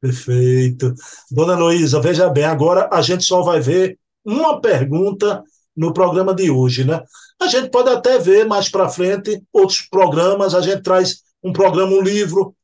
Perfeito. 0.01 0.95
Dona 1.31 1.57
Luísa, 1.57 2.01
veja 2.01 2.29
bem, 2.29 2.45
agora 2.45 2.89
a 2.93 3.03
gente 3.03 3.25
só 3.25 3.43
vai 3.43 3.61
ver 3.61 3.99
uma 4.25 4.61
pergunta 4.61 5.43
no 5.77 5.93
programa 5.93 6.35
de 6.35 6.51
hoje, 6.51 6.85
né? 6.85 7.03
A 7.41 7.47
gente 7.47 7.71
pode 7.71 7.89
até 7.89 8.19
ver 8.19 8.47
mais 8.47 8.69
para 8.69 8.89
frente 8.89 9.43
outros 9.53 9.83
programas, 9.83 10.55
a 10.55 10.61
gente 10.61 10.83
traz 10.83 11.23
um 11.43 11.53
programa, 11.53 11.93
um 11.93 12.03
livro, 12.03 12.55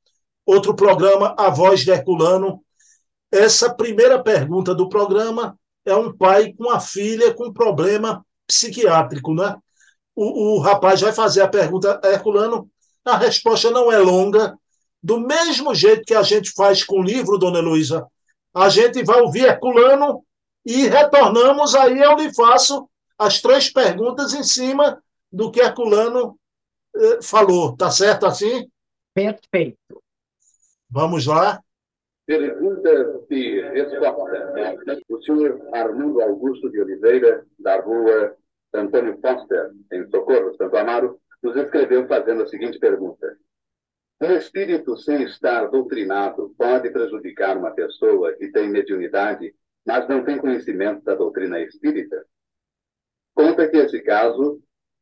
outro 0.46 0.74
programa, 0.74 1.34
A 1.38 1.50
Voz 1.50 1.80
de 1.80 1.90
Herculano. 1.90 2.60
Essa 3.32 3.72
primeira 3.72 4.22
pergunta 4.22 4.74
do 4.74 4.88
programa 4.88 5.58
é 5.84 5.94
um 5.94 6.16
pai 6.16 6.52
com 6.52 6.70
a 6.70 6.78
filha 6.80 7.34
com 7.34 7.52
problema 7.52 8.24
psiquiátrico, 8.46 9.34
né? 9.34 9.56
O, 10.14 10.56
o 10.56 10.60
rapaz 10.60 11.00
vai 11.00 11.12
fazer 11.12 11.42
a 11.42 11.48
pergunta, 11.48 12.00
Herculano, 12.04 12.68
a 13.04 13.16
resposta 13.16 13.70
não 13.70 13.90
é 13.90 13.98
longa, 13.98 14.56
Do 15.04 15.20
mesmo 15.20 15.74
jeito 15.74 16.02
que 16.06 16.14
a 16.14 16.22
gente 16.22 16.50
faz 16.52 16.82
com 16.82 17.00
o 17.00 17.02
livro, 17.02 17.36
dona 17.36 17.58
Heloísa, 17.58 18.06
a 18.54 18.70
gente 18.70 19.04
vai 19.04 19.20
ouvir 19.20 19.44
Herculano 19.44 20.24
e 20.64 20.86
retornamos, 20.86 21.74
aí 21.74 21.98
eu 21.98 22.16
lhe 22.16 22.32
faço 22.32 22.88
as 23.18 23.42
três 23.42 23.70
perguntas 23.70 24.32
em 24.32 24.42
cima 24.42 24.98
do 25.30 25.50
que 25.50 25.60
Herculano 25.60 26.38
eh, 26.96 27.18
falou. 27.22 27.76
Tá 27.76 27.90
certo 27.90 28.24
assim? 28.24 28.66
Perfeito. 29.12 29.76
Vamos 30.88 31.26
lá. 31.26 31.60
Pergunta 32.24 32.88
e 33.28 33.60
resposta. 33.60 34.96
O 35.10 35.22
senhor 35.22 35.68
Armando 35.74 36.22
Augusto 36.22 36.70
de 36.70 36.80
Oliveira, 36.80 37.44
da 37.58 37.78
rua 37.78 38.34
Antônio 38.72 39.18
Foster, 39.20 39.70
em 39.92 40.08
Socorro, 40.08 40.56
Santo 40.56 40.74
Amaro, 40.78 41.20
nos 41.42 41.54
escreveu 41.56 42.08
fazendo 42.08 42.44
a 42.44 42.48
seguinte 42.48 42.78
pergunta. 42.78 43.36
Um 44.20 44.32
espírito 44.36 44.96
sem 44.96 45.24
estar 45.24 45.66
doutrinado 45.66 46.54
pode 46.56 46.90
prejudicar 46.90 47.56
uma 47.56 47.72
pessoa 47.72 48.32
que 48.34 48.48
tem 48.48 48.68
mediunidade, 48.68 49.54
mas 49.84 50.08
não 50.08 50.24
tem 50.24 50.38
conhecimento 50.38 51.02
da 51.04 51.14
doutrina 51.14 51.60
espírita? 51.60 52.24
Conta 53.34 53.68
que 53.68 53.76
esse 53.76 54.00
caso 54.00 54.60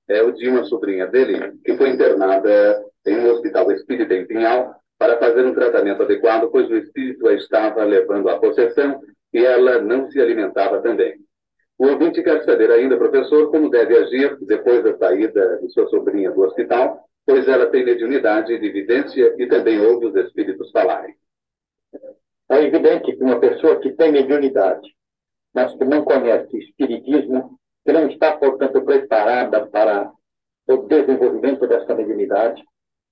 é 0.08 0.22
o 0.22 0.32
de 0.32 0.48
uma 0.48 0.64
sobrinha 0.64 1.06
dele, 1.06 1.58
que 1.64 1.76
foi 1.76 1.90
internada 1.90 2.84
em 3.06 3.18
um 3.18 3.30
hospital 3.30 3.70
espírita 3.70 4.14
em 4.14 4.26
Pinhal 4.26 4.74
para 4.98 5.18
fazer 5.18 5.44
um 5.44 5.54
tratamento 5.54 6.02
adequado, 6.02 6.50
pois 6.50 6.68
o 6.70 6.76
espírito 6.76 7.28
a 7.28 7.34
estava 7.34 7.84
levando 7.84 8.28
à 8.28 8.38
possessão 8.38 9.02
e 9.32 9.44
ela 9.44 9.80
não 9.80 10.10
se 10.10 10.20
alimentava 10.20 10.80
também. 10.80 11.20
O 11.78 11.86
ouvinte 11.88 12.22
quer 12.22 12.44
saber 12.44 12.70
ainda, 12.70 12.96
professor, 12.96 13.50
como 13.50 13.68
deve 13.68 13.96
agir 13.96 14.38
depois 14.42 14.84
da 14.84 14.96
saída 14.96 15.58
de 15.60 15.68
sua 15.70 15.86
sobrinha 15.88 16.30
do 16.30 16.42
hospital, 16.42 17.08
pois 17.26 17.46
ela 17.46 17.66
tem 17.70 17.84
mediunidade 17.84 18.58
de 18.58 18.66
evidência 18.66 19.34
e 19.38 19.46
também 19.46 19.80
ouve 19.80 20.06
os 20.06 20.16
espíritos 20.16 20.70
falarem. 20.70 21.14
É 22.50 22.62
evidente 22.62 23.16
que 23.16 23.22
uma 23.22 23.38
pessoa 23.38 23.80
que 23.80 23.92
tem 23.92 24.12
mediunidade, 24.12 24.88
mas 25.54 25.74
que 25.74 25.84
não 25.84 26.04
conhece 26.04 26.58
espiritismo, 26.58 27.58
que 27.84 27.92
não 27.92 28.08
está, 28.08 28.36
portanto, 28.36 28.82
preparada 28.82 29.66
para 29.66 30.12
o 30.68 30.76
desenvolvimento 30.78 31.66
dessa 31.66 31.94
mediunidade 31.94 32.62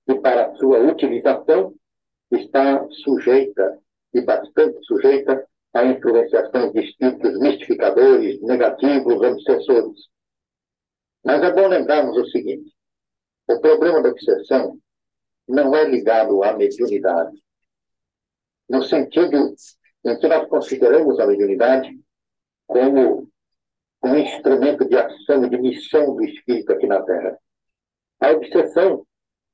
e 0.07 0.15
para 0.15 0.53
sua 0.55 0.79
utilização, 0.79 1.73
está 2.31 2.87
sujeita, 3.03 3.79
e 4.13 4.21
bastante 4.21 4.83
sujeita, 4.85 5.45
à 5.73 5.85
influenciação 5.85 6.71
de 6.71 6.81
espíritos 6.81 7.39
mistificadores, 7.39 8.41
negativos, 8.41 9.21
obsessores. 9.21 9.99
Mas 11.23 11.41
é 11.43 11.51
bom 11.51 11.67
lembrarmos 11.67 12.17
o 12.17 12.25
seguinte: 12.27 12.71
o 13.53 13.61
problema 13.61 14.01
da 14.01 14.09
obsessão 14.09 14.77
não 15.47 15.75
é 15.75 15.83
ligado 15.83 16.43
à 16.43 16.53
mediunidade. 16.53 17.37
No 18.69 18.83
sentido 18.83 19.53
em 20.05 20.17
que 20.17 20.27
nós 20.27 20.47
consideramos 20.47 21.19
a 21.19 21.27
mediunidade 21.27 21.99
como 22.67 23.27
um 24.03 24.15
instrumento 24.15 24.87
de 24.87 24.97
ação 24.97 25.47
de 25.47 25.57
missão 25.57 26.15
do 26.15 26.23
espírito 26.23 26.71
aqui 26.71 26.87
na 26.87 27.01
Terra. 27.03 27.37
A 28.19 28.31
obsessão 28.31 29.05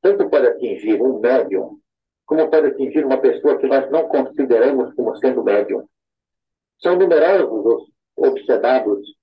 tanto 0.01 0.30
pode 0.30 0.48
atingir 0.48 1.01
um 1.01 1.20
médium, 1.20 1.80
como 2.25 2.50
pode 2.50 2.68
atingir 2.68 3.06
uma 3.06 3.20
pessoa 3.20 3.58
que 3.58 3.68
nós 3.68 3.89
não 3.92 4.08
consideramos 4.08 4.94
como 4.94 5.16
sendo 5.18 5.44
médium. 5.44 5.88
São 6.80 6.96
numerosos 6.96 7.50
os 8.16 8.27
obsedados 8.30 9.16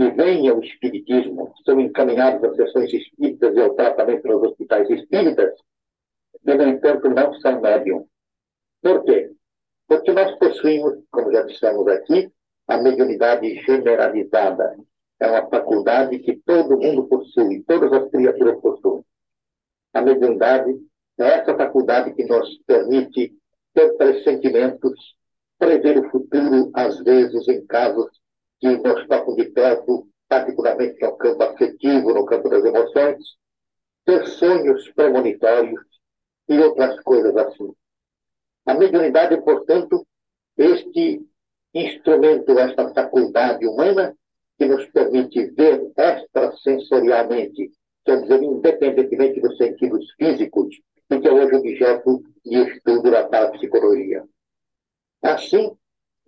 que 0.00 0.10
vêm 0.12 0.48
ao 0.48 0.62
espiritismo, 0.62 1.52
são 1.62 1.78
encaminhados 1.78 2.42
às 2.42 2.56
sessões 2.56 2.90
espíritas 2.90 3.54
e 3.54 3.60
ao 3.60 3.74
tratamento 3.74 4.26
nos 4.26 4.42
hospitais 4.44 4.88
espíritas, 4.88 5.52
e, 6.42 6.54
no 6.54 6.68
entanto, 6.68 7.10
não 7.10 7.34
são 7.34 7.60
médium. 7.60 8.08
Por 8.80 9.04
quê? 9.04 9.30
Porque 9.86 10.10
nós 10.10 10.34
possuímos, 10.38 11.04
como 11.10 11.30
já 11.30 11.42
dissemos 11.42 11.86
aqui, 11.88 12.32
a 12.66 12.78
mediunidade 12.78 13.54
generalizada. 13.56 14.74
É 15.20 15.28
uma 15.28 15.46
faculdade 15.50 16.18
que 16.20 16.34
todo 16.46 16.78
mundo 16.78 17.06
possui, 17.06 17.62
todas 17.64 17.92
as 17.92 18.10
criaturas 18.10 18.58
possuem. 18.58 19.04
A 19.92 20.00
mediunidade 20.00 20.80
é 21.18 21.24
essa 21.24 21.54
faculdade 21.54 22.14
que 22.14 22.24
nos 22.24 22.56
permite 22.66 23.34
ter 23.74 23.92
pressentimentos, 23.98 25.14
prever 25.58 25.98
o 25.98 26.10
futuro, 26.10 26.70
às 26.72 26.98
vezes 27.00 27.46
em 27.48 27.66
casos 27.66 28.19
que 28.60 28.76
nos 28.76 29.06
tocam 29.06 29.34
de 29.34 29.44
perto, 29.46 30.06
particularmente 30.28 31.00
no 31.00 31.16
campo 31.16 31.42
afetivo, 31.42 32.12
no 32.12 32.24
campo 32.24 32.48
das 32.48 32.64
emoções, 32.64 33.18
ter 34.04 34.26
sonhos 34.26 34.88
premonitórios 34.92 35.80
e 36.48 36.58
outras 36.58 37.00
coisas 37.00 37.36
assim. 37.36 37.72
A 38.66 38.74
mediunidade, 38.74 39.40
portanto, 39.42 40.06
este 40.56 41.26
instrumento, 41.72 42.58
esta 42.58 42.92
faculdade 42.92 43.66
humana 43.66 44.14
que 44.58 44.66
nos 44.66 44.86
permite 44.86 45.46
ver 45.52 45.90
extrasensorialmente, 45.96 47.70
quer 48.04 48.20
dizer, 48.22 48.42
independentemente 48.42 49.40
dos 49.40 49.56
sentidos 49.56 50.12
físicos, 50.18 50.80
e 51.10 51.18
que 51.18 51.28
é 51.28 51.32
hoje 51.32 51.56
objeto 51.56 52.22
de 52.44 52.56
estudo 52.62 53.10
da 53.10 53.26
parapsicologia. 53.26 54.24
Assim, 55.22 55.76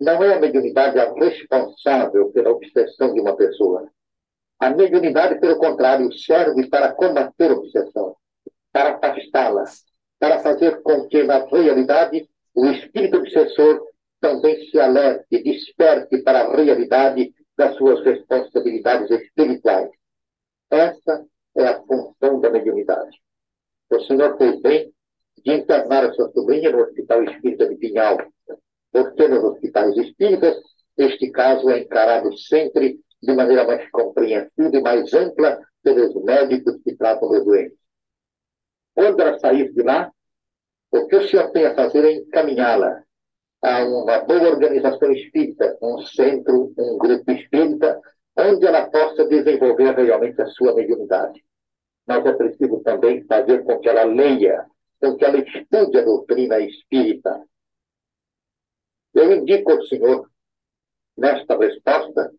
não 0.03 0.21
é 0.23 0.35
a 0.35 0.39
mediunidade 0.39 0.99
a 0.99 1.11
responsável 1.13 2.31
pela 2.31 2.51
obsessão 2.51 3.13
de 3.13 3.19
uma 3.19 3.35
pessoa. 3.35 3.89
A 4.59 4.69
mediunidade, 4.69 5.39
pelo 5.39 5.57
contrário, 5.57 6.11
serve 6.13 6.67
para 6.69 6.93
combater 6.93 7.51
a 7.51 7.55
obsessão, 7.55 8.15
para 8.71 8.99
afastá-la, 9.01 9.63
para 10.19 10.39
fazer 10.39 10.81
com 10.81 11.07
que, 11.07 11.23
na 11.23 11.45
realidade, 11.45 12.29
o 12.53 12.65
espírito 12.67 13.17
obsessor 13.17 13.81
também 14.21 14.69
se 14.69 14.79
alerte, 14.79 15.43
desperte 15.43 16.21
para 16.21 16.41
a 16.41 16.55
realidade 16.55 17.33
das 17.57 17.75
suas 17.75 18.03
responsabilidades 18.05 19.09
espirituais. 19.11 19.89
Essa 20.69 21.25
é 21.55 21.65
a 21.65 21.81
função 21.81 22.39
da 22.39 22.49
mediunidade. 22.49 23.21
O 23.89 23.99
senhor 24.01 24.37
fez 24.37 24.61
bem 24.61 24.93
de 25.43 25.53
internar 25.53 26.05
a 26.05 26.13
sua 26.13 26.31
sobrinha 26.31 26.71
no 26.71 26.83
Hospital 26.83 27.23
Espírita 27.25 27.67
de 27.67 27.75
Pinhal, 27.75 28.17
porque 28.93 29.27
nos 29.27 29.43
hospitais 29.43 29.97
espíritas 29.97 30.55
este 30.95 31.31
caso 31.31 31.69
é 31.71 31.79
encarado 31.79 32.37
sempre 32.37 32.99
de 33.21 33.33
maneira 33.33 33.65
mais 33.65 33.89
compreensiva 33.89 34.77
e 34.77 34.81
mais 34.81 35.11
ampla 35.13 35.59
pelos 35.81 36.13
médicos 36.23 36.79
que 36.83 36.95
tratam 36.95 37.29
dos 37.29 37.43
doentes. 37.43 37.77
Quando 38.93 39.19
ela 39.19 39.39
sair 39.39 39.73
de 39.73 39.81
lá, 39.81 40.11
o 40.91 41.07
que 41.07 41.15
o 41.15 41.27
senhor 41.27 41.51
tem 41.51 41.65
a 41.65 41.73
fazer 41.75 42.05
é 42.05 42.11
encaminhá-la 42.13 43.03
a 43.63 43.83
uma 43.85 44.19
boa 44.19 44.49
organização 44.49 45.11
espírita, 45.11 45.75
um 45.81 45.97
centro, 46.05 46.73
um 46.77 46.97
grupo 46.97 47.31
espírita, 47.31 47.99
onde 48.37 48.65
ela 48.65 48.89
possa 48.91 49.25
desenvolver 49.25 49.95
realmente 49.95 50.39
a 50.41 50.47
sua 50.47 50.75
mediunidade. 50.75 51.43
Mas 52.05 52.25
é 52.25 52.33
preciso 52.33 52.81
também 52.81 53.25
fazer 53.25 53.63
com 53.63 53.79
que 53.79 53.89
ela 53.89 54.03
leia, 54.03 54.65
com 55.01 55.15
que 55.15 55.25
ela 55.25 55.37
estude 55.39 55.97
a 55.97 56.03
doutrina 56.03 56.59
espírita, 56.59 57.41
eu 59.13 59.31
indico 59.33 59.71
ao 59.71 59.83
senhor, 59.83 60.29
nesta 61.17 61.57
resposta, 61.57 62.31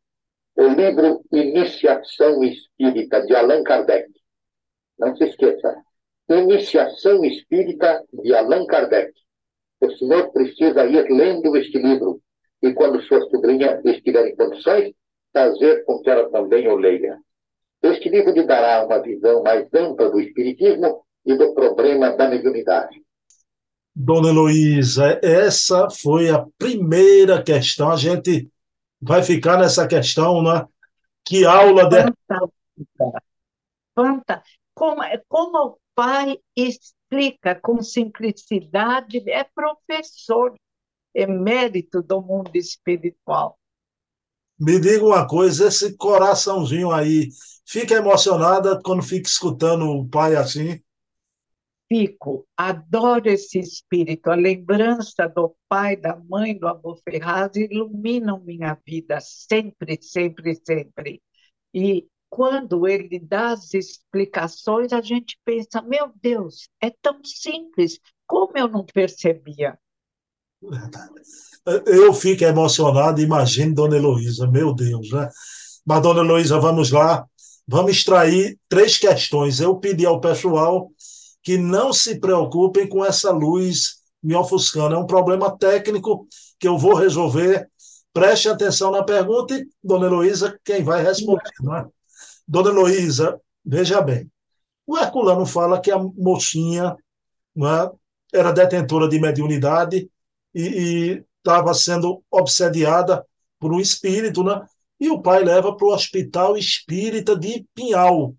o 0.57 0.69
livro 0.69 1.25
Iniciação 1.33 2.43
Espírita, 2.43 3.25
de 3.27 3.35
Allan 3.35 3.63
Kardec. 3.63 4.09
Não 4.99 5.15
se 5.17 5.25
esqueça. 5.25 5.83
Iniciação 6.29 7.25
Espírita, 7.25 8.05
de 8.13 8.35
Allan 8.35 8.67
Kardec. 8.67 9.13
O 9.81 9.91
senhor 9.91 10.33
precisa 10.33 10.85
ir 10.87 11.11
lendo 11.11 11.57
este 11.57 11.79
livro 11.79 12.21
e, 12.63 12.73
quando 12.73 13.03
sua 13.03 13.21
sobrinha 13.29 13.81
estiver 13.85 14.29
em 14.29 14.37
condições, 14.37 14.95
fazer 15.33 15.85
com 15.85 16.01
que 16.01 16.09
ela 16.09 16.31
também 16.31 16.67
o 16.69 16.77
leia. 16.77 17.19
Este 17.83 18.09
livro 18.09 18.33
lhe 18.33 18.45
dará 18.45 18.87
uma 18.87 19.03
visão 19.03 19.43
mais 19.43 19.69
ampla 19.75 20.09
do 20.09 20.21
Espiritismo 20.21 21.05
e 21.27 21.37
do 21.37 21.53
problema 21.53 22.17
da 22.17 22.29
mediunidade. 22.29 23.04
Dona 23.95 24.29
Heloísa, 24.29 25.21
essa 25.23 25.89
foi 25.89 26.29
a 26.29 26.45
primeira 26.59 27.43
questão. 27.43 27.91
A 27.91 27.97
gente 27.97 28.51
vai 29.01 29.23
ficar 29.23 29.59
nessa 29.59 29.87
questão, 29.87 30.43
né? 30.43 30.67
Que 31.25 31.45
aula 31.45 31.89
de. 31.89 31.97
Fanta. 33.95 34.43
Como, 34.75 35.03
como 35.29 35.59
o 35.59 35.79
pai 35.95 36.37
explica 36.57 37.55
com 37.55 37.81
simplicidade, 37.81 39.23
é 39.31 39.45
professor 39.45 40.55
emérito 41.15 42.03
do 42.03 42.21
mundo 42.21 42.51
espiritual. 42.57 43.57
Me 44.59 44.81
diga 44.81 45.05
uma 45.05 45.27
coisa, 45.27 45.69
esse 45.69 45.97
coraçãozinho 45.97 46.91
aí, 46.91 47.29
fica 47.65 47.95
emocionada 47.95 48.81
quando 48.83 49.03
fica 49.03 49.29
escutando 49.29 49.85
o 49.87 50.09
pai 50.09 50.35
assim? 50.35 50.81
Fico, 51.95 52.45
adoro 52.57 53.29
esse 53.29 53.61
espírito, 53.61 54.29
a 54.29 54.35
lembrança 54.35 55.29
do 55.29 55.55
pai, 55.69 55.97
da 55.97 56.17
mãe, 56.17 56.59
do 56.59 56.67
avô 56.67 56.97
Ferraz 57.09 57.55
iluminam 57.55 58.43
minha 58.45 58.77
vida 58.85 59.21
sempre, 59.21 59.97
sempre, 60.03 60.61
sempre. 60.67 61.23
E 61.73 62.09
quando 62.29 62.89
ele 62.89 63.21
dá 63.21 63.53
as 63.53 63.73
explicações, 63.75 64.93
a 64.93 65.01
gente 65.01 65.39
pensa, 65.45 65.81
meu 65.83 66.11
Deus, 66.21 66.69
é 66.81 66.91
tão 66.91 67.23
simples, 67.25 68.01
Como 68.27 68.59
eu 68.59 68.67
não 68.67 68.85
percebia? 68.85 69.79
Eu 71.87 72.13
fico 72.13 72.45
emocionado, 72.45 73.23
imagine 73.23 73.73
Dona 73.73 73.97
Heloísa, 73.97 74.47
meu 74.47 74.75
Deus, 74.75 75.11
né? 75.11 75.31
Mas, 75.87 76.03
Dona 76.03 76.21
Heloísa, 76.21 76.59
vamos 76.59 76.91
lá, 76.91 77.25
vamos 77.67 77.93
extrair 77.93 78.59
três 78.69 78.99
questões. 78.99 79.61
Eu 79.61 79.77
pedi 79.79 80.05
ao 80.05 80.21
pessoal 80.21 80.91
que 81.45 81.59
não 81.59 81.93
se 81.93 82.19
preocupem 82.19 82.89
com 82.89 83.05
essa 83.05 83.31
luz 83.31 84.03
me 84.23 84.35
ofuscando. 84.35 84.95
É 84.95 84.99
um 84.99 85.07
problema 85.07 85.57
técnico 85.57 86.27
que 86.59 86.67
eu 86.67 86.79
vou 86.79 86.95
resolver. 86.95 87.71
Preste 88.13 88.49
atenção 88.49 88.91
na 88.91 89.05
pergunta 89.05 89.55
e, 89.55 89.69
Dona 89.83 90.07
Heloísa, 90.07 90.59
quem 90.65 90.83
vai 90.83 91.03
responder. 91.03 91.43
Né? 91.61 91.87
Dona 92.49 92.71
Heloísa, 92.71 93.39
veja 93.63 94.01
bem, 94.01 94.31
o 94.87 94.97
Herculano 94.97 95.45
fala 95.45 95.81
que 95.81 95.91
a 95.91 95.99
mocinha 95.99 96.97
né, 97.55 97.91
era 98.33 98.51
detentora 98.51 99.09
de 99.09 99.21
mediunidade 99.21 100.09
e 100.55 101.23
estava 101.39 101.75
sendo 101.75 102.23
obsediada 102.31 103.25
por 103.59 103.73
um 103.73 103.81
espírito, 103.81 104.43
né? 104.43 104.65
E 104.99 105.11
o 105.11 105.21
pai 105.21 105.43
leva 105.43 105.77
para 105.77 105.87
o 105.87 105.93
Hospital 105.93 106.57
Espírita 106.57 107.37
de 107.37 107.67
Pinhal, 107.75 108.35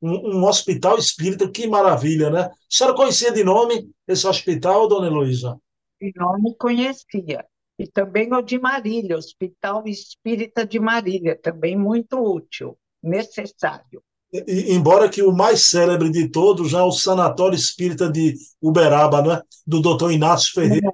um, 0.00 0.38
um, 0.38 0.44
hospital 0.44 0.98
espírita, 0.98 1.50
que 1.50 1.66
maravilha, 1.66 2.30
né? 2.30 2.40
A 2.42 2.52
senhora 2.68 2.96
conhecia 2.96 3.32
de 3.32 3.42
nome 3.42 3.90
esse 4.06 4.26
hospital, 4.26 4.88
dona 4.88 5.06
Heloísa? 5.06 5.58
De 6.00 6.12
nome 6.16 6.54
conhecia. 6.56 7.44
E 7.78 7.86
também 7.86 8.32
o 8.32 8.42
de 8.42 8.58
Marília, 8.58 9.16
Hospital 9.16 9.84
Espírita 9.86 10.66
de 10.66 10.80
Marília, 10.80 11.38
também 11.40 11.76
muito 11.76 12.18
útil, 12.18 12.76
necessário. 13.00 14.02
E, 14.32 14.74
embora 14.74 15.08
que 15.08 15.22
o 15.22 15.32
mais 15.32 15.68
célebre 15.68 16.10
de 16.10 16.28
todos 16.28 16.74
é 16.74 16.82
o 16.82 16.90
Sanatório 16.90 17.56
Espírita 17.56 18.10
de 18.10 18.34
Uberaba, 18.60 19.22
né? 19.22 19.42
do 19.66 19.80
doutor 19.80 20.10
Inácio 20.10 20.52
Ferreira. 20.54 20.90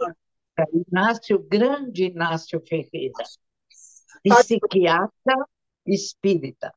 É, 0.59 0.65
Inácio, 0.89 1.39
grande 1.39 2.05
Inácio 2.05 2.63
Ferreira, 2.69 3.25
psiquiatra 4.23 5.47
espírita. 5.87 6.73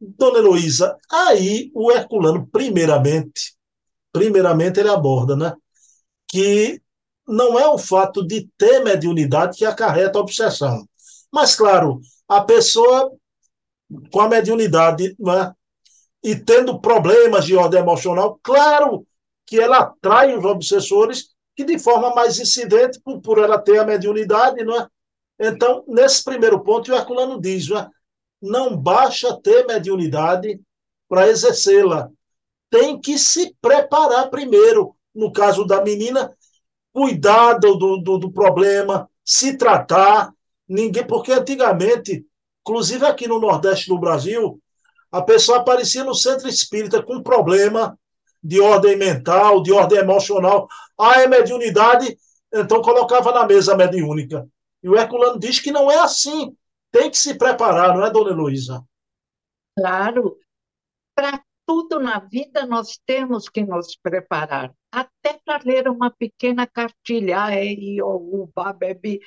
Dona 0.00 0.38
Heloísa, 0.38 0.96
aí 1.10 1.70
o 1.74 1.90
Herculano, 1.90 2.46
primeiramente, 2.46 3.54
primeiramente 4.12 4.80
ele 4.80 4.88
aborda, 4.88 5.36
né? 5.36 5.54
Que 6.28 6.80
não 7.26 7.58
é 7.58 7.66
o 7.66 7.78
fato 7.78 8.26
de 8.26 8.48
ter 8.58 8.80
mediunidade 8.80 9.56
que 9.56 9.64
acarreta 9.64 10.18
a 10.18 10.22
obsessão. 10.22 10.86
Mas, 11.32 11.56
claro, 11.56 12.00
a 12.28 12.40
pessoa 12.42 13.10
com 14.12 14.20
a 14.20 14.28
mediunidade 14.28 15.14
né, 15.18 15.52
e 16.22 16.36
tendo 16.36 16.80
problemas 16.80 17.44
de 17.44 17.56
ordem 17.56 17.80
emocional, 17.80 18.38
claro 18.42 19.06
que 19.46 19.60
ela 19.60 19.78
atrai 19.78 20.36
os 20.36 20.44
obsessores 20.44 21.34
que 21.56 21.64
de 21.64 21.78
forma 21.78 22.14
mais 22.14 22.38
incidente, 22.38 23.00
por, 23.00 23.20
por 23.20 23.38
ela 23.38 23.58
ter 23.58 23.78
a 23.78 23.84
mediunidade, 23.84 24.64
não 24.64 24.80
é? 24.80 24.88
Então, 25.38 25.84
nesse 25.86 26.24
primeiro 26.24 26.62
ponto, 26.62 26.90
o 26.90 26.94
Herculano 26.94 27.40
diz, 27.40 27.68
não, 27.68 27.78
é? 27.78 27.90
Não 28.44 28.76
basta 28.76 29.40
ter 29.40 29.66
mediunidade 29.66 30.60
para 31.08 31.28
exercê-la. 31.28 32.10
Tem 32.70 33.00
que 33.00 33.18
se 33.18 33.56
preparar 33.60 34.28
primeiro. 34.28 34.94
No 35.14 35.32
caso 35.32 35.64
da 35.64 35.82
menina, 35.82 36.36
cuidar 36.92 37.54
do, 37.54 37.76
do, 37.76 38.18
do 38.18 38.30
problema, 38.30 39.08
se 39.24 39.56
tratar. 39.56 40.32
Ninguém, 40.68 41.06
porque 41.06 41.32
antigamente, 41.32 42.26
inclusive 42.60 43.06
aqui 43.06 43.26
no 43.26 43.40
Nordeste 43.40 43.88
do 43.88 43.98
Brasil, 43.98 44.60
a 45.10 45.22
pessoa 45.22 45.58
aparecia 45.58 46.04
no 46.04 46.14
centro 46.14 46.48
espírita 46.48 47.02
com 47.02 47.22
problema 47.22 47.98
de 48.42 48.60
ordem 48.60 48.96
mental, 48.96 49.62
de 49.62 49.72
ordem 49.72 49.98
emocional. 49.98 50.68
Ah, 50.98 51.22
é 51.22 51.26
mediunidade, 51.26 52.18
então 52.52 52.82
colocava 52.82 53.32
na 53.32 53.46
mesa 53.46 53.76
mediúnica. 53.76 54.46
E 54.82 54.88
o 54.88 54.96
Herculano 54.96 55.38
diz 55.38 55.60
que 55.60 55.70
não 55.70 55.90
é 55.90 55.98
assim. 55.98 56.54
Tem 56.94 57.10
que 57.10 57.18
se 57.18 57.36
preparar, 57.36 57.92
não 57.92 58.06
é, 58.06 58.10
dona 58.10 58.30
Heloísa? 58.30 58.86
Claro. 59.76 60.38
Para 61.12 61.42
tudo 61.66 61.98
na 61.98 62.20
vida 62.20 62.64
nós 62.66 63.00
temos 63.04 63.48
que 63.48 63.64
nos 63.64 63.96
preparar. 63.96 64.72
Até 64.92 65.40
para 65.44 65.60
ler 65.64 65.88
uma 65.88 66.08
pequena 66.08 66.68
cartilha, 66.68 67.42
aí, 67.42 68.00
ou 68.00 68.48
bebi. 68.78 69.18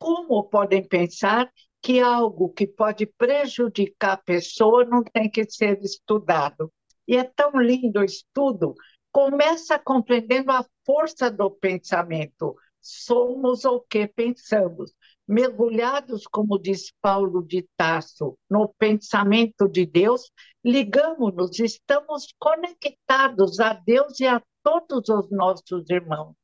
Como 0.00 0.42
podem 0.48 0.82
pensar 0.82 1.48
que 1.80 2.00
algo 2.00 2.52
que 2.52 2.66
pode 2.66 3.06
prejudicar 3.06 4.14
a 4.14 4.16
pessoa 4.16 4.84
não 4.84 5.04
tem 5.04 5.30
que 5.30 5.48
ser 5.48 5.80
estudado? 5.80 6.72
E 7.06 7.16
é 7.16 7.22
tão 7.22 7.52
lindo 7.60 8.00
o 8.00 8.04
estudo. 8.04 8.74
Começa 9.12 9.78
compreendendo 9.78 10.50
a 10.50 10.66
força 10.84 11.30
do 11.30 11.52
pensamento. 11.52 12.56
Somos 12.80 13.64
o 13.64 13.78
que 13.78 14.08
pensamos. 14.08 14.92
Mergulhados, 15.26 16.26
como 16.26 16.58
diz 16.58 16.92
Paulo 17.00 17.42
de 17.42 17.66
Tasso, 17.76 18.36
no 18.50 18.68
pensamento 18.76 19.68
de 19.68 19.86
Deus, 19.86 20.30
ligamos-nos, 20.64 21.58
estamos 21.60 22.34
conectados 22.38 23.60
a 23.60 23.72
Deus 23.72 24.18
e 24.20 24.26
a 24.26 24.42
todos 24.62 25.08
os 25.08 25.30
nossos 25.30 25.88
irmãos. 25.90 26.34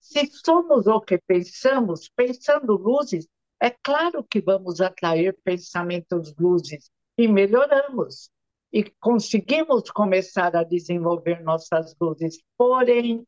Se 0.00 0.26
somos 0.26 0.86
o 0.86 1.00
que 1.00 1.18
pensamos, 1.18 2.10
pensando 2.14 2.74
luzes, 2.76 3.26
é 3.60 3.70
claro 3.70 4.24
que 4.24 4.40
vamos 4.40 4.80
atrair 4.80 5.36
pensamentos 5.42 6.34
luzes 6.38 6.90
e 7.16 7.26
melhoramos 7.26 8.30
e 8.72 8.84
conseguimos 9.00 9.90
começar 9.90 10.56
a 10.56 10.64
desenvolver 10.64 11.42
nossas 11.42 11.94
luzes. 12.00 12.38
Porém, 12.58 13.24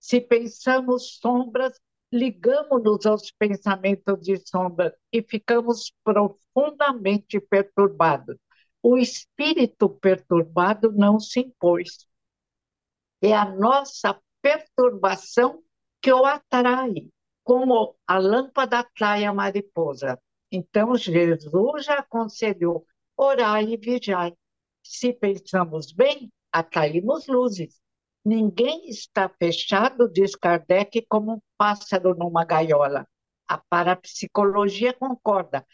se 0.00 0.20
pensamos 0.20 1.18
sombras, 1.20 1.78
ligamos-nos 2.16 3.06
aos 3.06 3.30
pensamentos 3.30 4.20
de 4.20 4.36
sombras 4.38 4.92
e 5.12 5.22
ficamos 5.22 5.92
profundamente 6.02 7.40
perturbados. 7.40 8.36
O 8.82 8.96
espírito 8.96 9.88
perturbado 9.88 10.92
não 10.92 11.18
se 11.20 11.40
impôs. 11.40 12.06
É 13.20 13.32
a 13.34 13.44
nossa 13.44 14.18
perturbação 14.40 15.62
que 16.00 16.12
o 16.12 16.24
atrai, 16.24 17.08
como 17.42 17.96
a 18.06 18.18
lâmpada 18.18 18.80
atrai 18.80 19.24
a 19.24 19.32
mariposa. 19.32 20.20
Então, 20.50 20.94
Jesus 20.96 21.84
já 21.84 21.98
aconselhou: 21.98 22.86
orai 23.16 23.72
e 23.72 23.76
vigiai 23.76 24.34
se 24.86 25.12
pensamos 25.12 25.92
bem, 25.92 26.32
atraímos 26.52 27.26
luzes. 27.26 27.80
Ninguém 28.26 28.88
está 28.88 29.28
fechado, 29.28 30.08
diz 30.12 30.34
Kardec, 30.34 31.06
como 31.08 31.34
um 31.34 31.40
pássaro 31.56 32.12
numa 32.12 32.44
gaiola. 32.44 33.06
A 33.46 33.56
parapsicologia 33.56 34.92
concorda. 34.92 35.64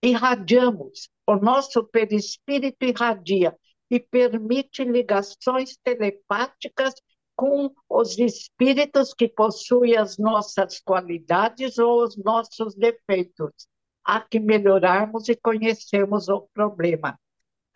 Irradiamos, 0.00 1.08
o 1.26 1.34
nosso 1.34 1.82
perispírito 1.82 2.84
irradia 2.84 3.58
e 3.90 3.98
permite 3.98 4.84
ligações 4.84 5.76
telepáticas 5.82 6.94
com 7.34 7.74
os 7.88 8.16
espíritos 8.16 9.12
que 9.12 9.26
possuem 9.26 9.96
as 9.96 10.18
nossas 10.18 10.78
qualidades 10.78 11.78
ou 11.78 12.04
os 12.04 12.16
nossos 12.16 12.76
defeitos. 12.76 13.66
Há 14.04 14.20
que 14.20 14.38
melhorarmos 14.38 15.28
e 15.28 15.34
conhecermos 15.34 16.28
o 16.28 16.42
problema 16.54 17.18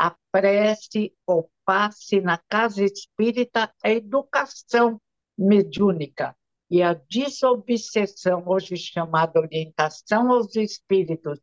a 0.02 0.16
prece, 0.32 1.14
o 1.24 1.48
passe 1.64 2.20
na 2.20 2.36
casa 2.36 2.82
espírita, 2.82 3.72
a 3.84 3.88
educação 3.88 5.00
mediúnica. 5.38 6.36
E 6.68 6.82
a 6.82 6.94
desobsessão, 7.08 8.42
hoje 8.44 8.76
chamada 8.76 9.38
orientação 9.38 10.32
aos 10.32 10.56
espíritos, 10.56 11.38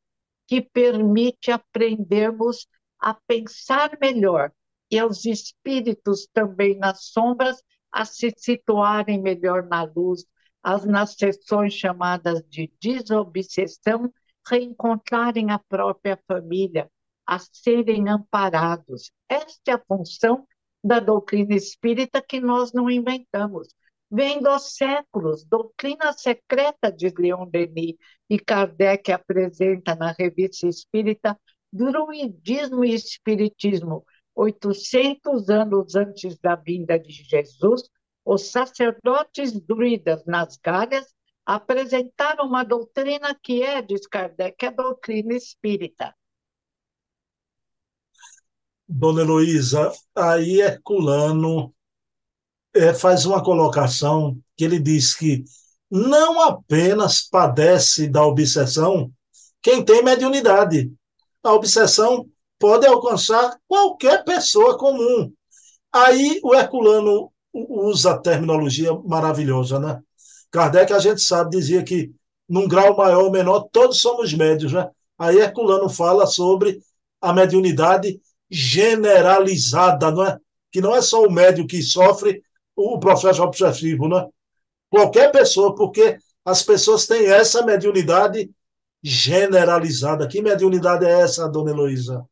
que 0.45 0.59
permite 0.59 1.51
aprendermos 1.51 2.67
a 2.99 3.13
pensar 3.13 3.97
melhor 4.01 4.51
e 4.91 4.99
aos 4.99 5.23
espíritos 5.23 6.27
também 6.33 6.77
nas 6.77 7.05
sombras 7.05 7.63
a 7.89 8.03
se 8.03 8.33
situarem 8.35 9.21
melhor 9.21 9.63
na 9.69 9.83
luz, 9.83 10.25
as 10.61 10.83
nas 10.83 11.13
sessões 11.13 11.73
chamadas 11.73 12.43
de 12.49 12.69
desobsessão 12.81 14.13
reencontrarem 14.45 15.49
a 15.49 15.59
própria 15.59 16.19
família, 16.27 16.91
a 17.29 17.37
serem 17.37 18.09
amparados. 18.09 19.11
Esta 19.29 19.71
é 19.71 19.73
a 19.75 19.83
função 19.87 20.47
da 20.83 20.99
doutrina 20.99 21.53
espírita 21.53 22.23
que 22.23 22.41
nós 22.41 22.73
não 22.73 22.89
inventamos. 22.89 23.67
Vem 24.09 24.41
dos 24.41 24.75
séculos, 24.75 25.45
doutrina 25.45 26.11
secreta 26.11 26.91
de 26.91 27.13
Leon 27.15 27.47
Denis, 27.47 27.95
e 28.27 28.39
Kardec 28.39 29.11
apresenta 29.11 29.93
na 29.93 30.11
Revista 30.11 30.67
Espírita 30.67 31.39
Druidismo 31.71 32.83
e 32.83 32.95
Espiritismo, 32.95 34.03
800 34.33 35.49
anos 35.51 35.95
antes 35.95 36.35
da 36.39 36.55
vinda 36.55 36.97
de 36.97 37.11
Jesus, 37.11 37.83
os 38.25 38.49
sacerdotes 38.49 39.51
druidas 39.51 40.25
nas 40.25 40.57
Galhas 40.57 41.05
apresentaram 41.45 42.47
uma 42.47 42.63
doutrina 42.63 43.37
que 43.39 43.61
é, 43.61 43.83
diz 43.83 44.07
Kardec, 44.07 44.65
a 44.65 44.71
doutrina 44.71 45.35
espírita. 45.35 46.15
Dona 48.89 49.21
Heloísa, 49.21 49.91
aí 50.15 50.61
Herculano 50.61 51.71
é, 52.73 52.91
faz 52.91 53.23
uma 53.23 53.43
colocação 53.43 54.35
que 54.57 54.65
ele 54.65 54.79
diz 54.79 55.13
que 55.13 55.43
não 55.91 56.41
apenas 56.41 57.21
padece 57.21 58.07
da 58.07 58.25
obsessão 58.25 59.11
quem 59.61 59.85
tem 59.85 60.03
mediunidade. 60.03 60.91
A 61.43 61.53
obsessão 61.53 62.27
pode 62.57 62.87
alcançar 62.87 63.57
qualquer 63.67 64.23
pessoa 64.23 64.77
comum. 64.77 65.31
Aí 65.93 66.39
o 66.43 66.55
Herculano 66.55 67.31
usa 67.53 68.11
a 68.11 68.17
terminologia 68.17 68.91
maravilhosa, 69.05 69.79
né? 69.79 70.01
Kardec, 70.51 70.91
a 70.91 70.99
gente 70.99 71.21
sabe, 71.21 71.51
dizia 71.57 71.83
que 71.83 72.11
num 72.47 72.67
grau 72.67 72.97
maior 72.97 73.25
ou 73.25 73.31
menor, 73.31 73.67
todos 73.71 74.01
somos 74.01 74.33
médios, 74.33 74.73
né? 74.73 74.89
Aí 75.17 75.37
Herculano 75.37 75.89
fala 75.89 76.25
sobre 76.25 76.81
a 77.21 77.31
mediunidade 77.31 78.19
generalizada, 78.49 80.11
não 80.11 80.25
é? 80.25 80.37
Que 80.71 80.81
não 80.81 80.95
é 80.95 81.01
só 81.01 81.23
o 81.23 81.31
médio 81.31 81.67
que 81.67 81.81
sofre 81.81 82.41
o 82.75 82.99
processo 82.99 83.43
obsessivo, 83.43 84.07
né? 84.07 84.27
Qualquer 84.89 85.31
pessoa, 85.31 85.75
porque 85.75 86.17
as 86.43 86.63
pessoas 86.63 87.05
têm 87.05 87.27
essa 87.27 87.63
mediunidade 87.65 88.49
generalizada. 89.03 90.27
Que 90.27 90.41
mediunidade 90.41 91.05
é 91.05 91.21
essa, 91.21 91.47
dona 91.47 91.71
Heloísa? 91.71 92.25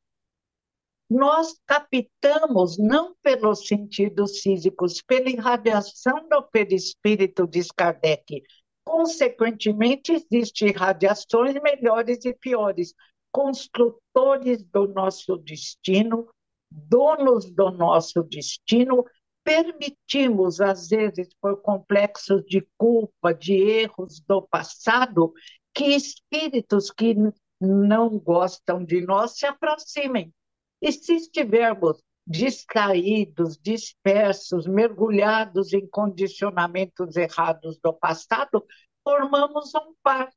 Nós 1.09 1.55
captamos, 1.65 2.77
não 2.77 3.15
pelos 3.21 3.65
sentidos 3.65 4.39
físicos, 4.39 5.01
pela 5.01 5.29
irradiação 5.29 6.27
do 6.29 6.43
perispírito, 6.43 7.47
diz 7.47 7.67
Kardec. 7.71 8.43
Consequentemente, 8.83 10.11
existem 10.13 10.71
radiações 10.71 11.55
melhores 11.61 12.25
e 12.25 12.33
piores, 12.33 12.93
construtores 13.31 14.63
do 14.63 14.87
nosso 14.87 15.37
destino, 15.37 16.27
donos 16.71 17.49
do 17.51 17.71
nosso 17.71 18.23
destino, 18.23 19.05
permitimos, 19.43 20.59
às 20.59 20.89
vezes, 20.89 21.29
por 21.39 21.61
complexos 21.61 22.43
de 22.45 22.67
culpa, 22.77 23.33
de 23.33 23.53
erros 23.53 24.19
do 24.19 24.41
passado, 24.41 25.33
que 25.73 25.85
espíritos 25.95 26.91
que 26.91 27.15
não 27.61 28.19
gostam 28.19 28.83
de 28.83 29.01
nós 29.01 29.37
se 29.37 29.45
aproximem. 29.45 30.33
E 30.81 30.91
se 30.91 31.15
estivermos 31.15 32.01
distraídos, 32.27 33.57
dispersos, 33.57 34.67
mergulhados 34.67 35.71
em 35.71 35.87
condicionamentos 35.87 37.15
errados 37.15 37.79
do 37.81 37.93
passado, 37.93 38.65
formamos 39.01 39.73
um 39.75 39.93
par. 40.03 40.29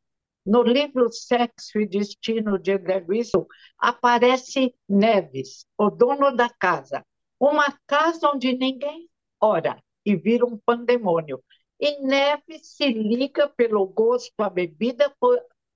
No 0.45 0.63
livro 0.63 1.13
Sexo 1.13 1.79
e 1.79 1.87
Destino 1.87 2.59
de 2.59 2.73
André 2.73 3.05
Wilson, 3.07 3.47
aparece 3.79 4.75
Neves, 4.89 5.67
o 5.77 5.91
dono 5.91 6.35
da 6.35 6.49
casa, 6.49 7.05
uma 7.39 7.67
casa 7.87 8.31
onde 8.31 8.53
ninguém 8.57 9.09
ora 9.41 9.83
e 10.05 10.17
vira 10.17 10.47
um 10.47 10.59
pandemônio. 10.59 11.43
E 11.79 12.03
Neve 12.03 12.59
se 12.63 12.89
liga 12.93 13.49
pelo 13.49 13.87
gosto 13.87 14.35
à 14.39 14.51
bebida 14.51 15.15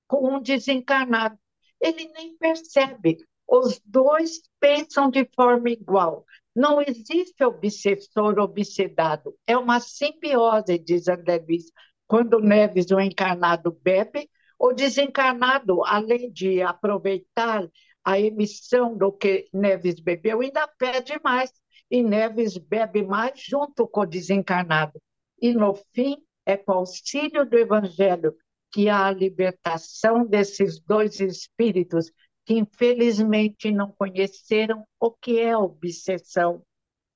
com 0.06 0.34
um 0.36 0.40
desencarnado. 0.40 1.38
Ele 1.80 2.08
nem 2.08 2.36
percebe. 2.36 3.18
Os 3.46 3.80
dois 3.84 4.42
pensam 4.60 5.10
de 5.10 5.28
forma 5.34 5.70
igual. 5.70 6.24
Não 6.54 6.80
existe 6.80 7.42
obsessor 7.44 8.38
obsedado. 8.38 9.34
É 9.46 9.56
uma 9.56 9.80
simbiose, 9.80 10.78
diz 10.78 11.08
André 11.08 11.42
Luiz. 11.46 11.64
Quando 12.06 12.38
Neves, 12.38 12.90
o 12.90 13.00
encarnado, 13.00 13.72
bebe, 13.82 14.28
o 14.64 14.72
desencarnado, 14.72 15.84
além 15.84 16.32
de 16.32 16.62
aproveitar 16.62 17.70
a 18.02 18.18
emissão 18.18 18.96
do 18.96 19.12
que 19.12 19.46
Neves 19.52 20.00
bebeu, 20.00 20.40
ainda 20.40 20.66
pede 20.66 21.20
mais 21.22 21.52
e 21.90 22.02
Neves 22.02 22.56
bebe 22.56 23.02
mais 23.02 23.38
junto 23.38 23.86
com 23.86 24.00
o 24.00 24.06
desencarnado. 24.06 24.98
E, 25.38 25.52
no 25.52 25.74
fim, 25.94 26.16
é 26.46 26.56
com 26.56 26.72
auxílio 26.72 27.44
do 27.44 27.58
Evangelho 27.58 28.34
que 28.72 28.88
há 28.88 29.04
a 29.04 29.10
libertação 29.10 30.24
desses 30.24 30.80
dois 30.80 31.20
espíritos 31.20 32.10
que, 32.46 32.54
infelizmente, 32.54 33.70
não 33.70 33.92
conheceram 33.92 34.82
o 34.98 35.10
que 35.10 35.38
é 35.38 35.54
obsessão, 35.54 36.62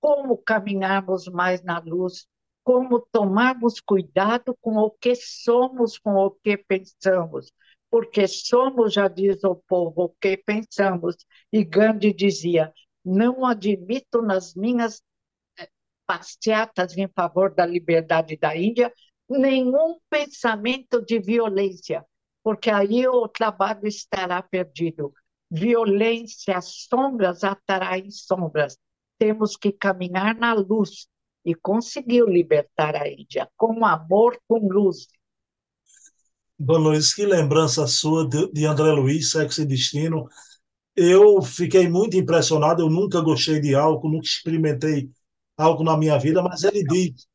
como 0.03 0.37
caminharmos 0.37 1.27
mais 1.29 1.63
na 1.63 1.79
luz, 1.79 2.27
como 2.69 3.01
tomarmos 3.01 3.81
cuidado 3.81 4.55
com 4.61 4.77
o 4.77 4.91
que 4.91 5.15
somos, 5.17 5.97
com 5.97 6.17
o 6.17 6.31
que 6.31 6.59
pensamos, 6.59 7.51
porque 7.91 8.29
somos, 8.29 8.93
já 8.93 9.09
diz 9.09 9.43
o 9.43 9.57
povo, 9.57 10.03
o 10.03 10.09
que 10.11 10.37
pensamos. 10.37 11.17
E 11.51 11.65
Gandhi 11.65 12.13
dizia: 12.13 12.71
não 13.03 13.47
admito 13.47 14.21
nas 14.21 14.55
minhas 14.55 15.03
eh, 15.59 15.67
passeatas 16.07 16.95
em 16.99 17.09
favor 17.09 17.55
da 17.55 17.65
liberdade 17.65 18.37
da 18.37 18.55
Índia 18.55 18.93
nenhum 19.27 19.99
pensamento 20.11 21.03
de 21.03 21.19
violência, 21.19 22.05
porque 22.43 22.69
aí 22.69 23.09
o 23.09 23.27
trabalho 23.29 23.87
estará 23.87 24.43
perdido. 24.43 25.15
Violência, 25.51 26.61
sombras 26.61 27.45
atraem 27.45 28.11
sombras. 28.11 28.77
Temos 29.19 29.57
que 29.57 29.73
caminhar 29.73 30.35
na 30.37 30.53
luz 30.53 31.09
e 31.49 31.55
conseguiu 31.55 32.27
libertar 32.27 32.95
a 32.95 33.09
Índia 33.09 33.49
com 33.57 33.83
amor, 33.87 34.39
com 34.47 34.69
luz. 34.69 35.07
Dona 36.59 36.91
Luiz, 36.91 37.15
que 37.15 37.25
lembrança 37.25 37.87
sua 37.87 38.29
de, 38.29 38.53
de 38.53 38.67
André 38.67 38.91
Luiz, 38.93 39.31
Sexo 39.31 39.63
e 39.63 39.65
Destino. 39.65 40.29
Eu 40.95 41.41
fiquei 41.41 41.89
muito 41.89 42.19
impressionado, 42.19 42.83
eu 42.83 42.91
nunca 42.91 43.23
gostei 43.23 43.61
de 43.61 43.75
álcool, 43.75 44.11
nunca 44.11 44.27
experimentei 44.27 45.09
álcool 45.57 45.85
na 45.85 45.97
minha 45.97 46.19
vida, 46.19 46.43
mas 46.43 46.65
ele 46.65 46.85
diz, 46.85 47.27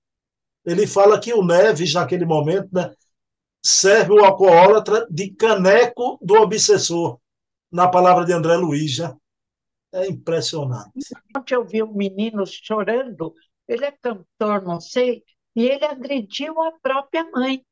ele 0.63 0.85
fala 0.85 1.19
que 1.19 1.33
o 1.33 1.43
Neves, 1.43 1.93
naquele 1.93 2.25
momento, 2.25 2.69
né, 2.71 2.93
serve 3.65 4.11
o 4.11 4.23
alcoólatra 4.23 5.07
de 5.09 5.31
caneco 5.31 6.19
do 6.21 6.35
obsessor, 6.35 7.17
na 7.71 7.87
palavra 7.87 8.25
de 8.25 8.33
André 8.33 8.57
Luiz. 8.57 8.91
Já. 8.91 9.15
É 9.91 10.07
impressionante. 10.07 10.91
Ontem 11.37 11.53
eu 11.53 11.63
vi 11.63 11.83
um 11.83 11.93
menino 11.93 12.43
chorando, 12.47 13.33
ele 13.67 13.85
é 13.85 13.91
cantor, 13.91 14.61
não 14.61 14.79
sei, 14.79 15.23
e 15.55 15.67
ele 15.67 15.85
agrediu 15.85 16.61
a 16.61 16.71
própria 16.79 17.29
mãe. 17.31 17.65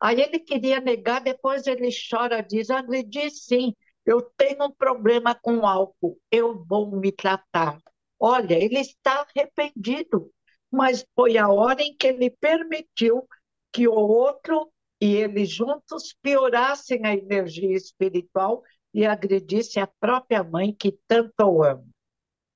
Aí 0.00 0.20
ele 0.20 0.38
queria 0.38 0.80
negar, 0.80 1.20
depois 1.20 1.66
ele 1.66 1.88
chora, 2.10 2.42
diz: 2.42 2.70
agredi 2.70 3.30
sim, 3.30 3.74
eu 4.04 4.22
tenho 4.36 4.66
um 4.66 4.72
problema 4.72 5.34
com 5.34 5.66
álcool, 5.66 6.18
eu 6.30 6.64
vou 6.64 6.90
me 6.96 7.12
tratar. 7.12 7.80
Olha, 8.18 8.54
ele 8.54 8.78
está 8.78 9.26
arrependido, 9.36 10.30
mas 10.70 11.04
foi 11.14 11.36
a 11.36 11.48
hora 11.48 11.82
em 11.82 11.94
que 11.96 12.06
ele 12.06 12.30
permitiu 12.30 13.26
que 13.72 13.86
o 13.88 13.94
outro 13.94 14.70
e 15.00 15.14
ele 15.14 15.44
juntos 15.44 16.14
piorassem 16.22 17.04
a 17.04 17.14
energia 17.14 17.76
espiritual 17.76 18.62
e 18.94 19.04
agredisse 19.04 19.78
a 19.78 19.86
própria 19.86 20.42
mãe 20.42 20.72
que 20.72 20.98
tanto 21.06 21.44
o 21.44 21.62
ama. 21.62 21.84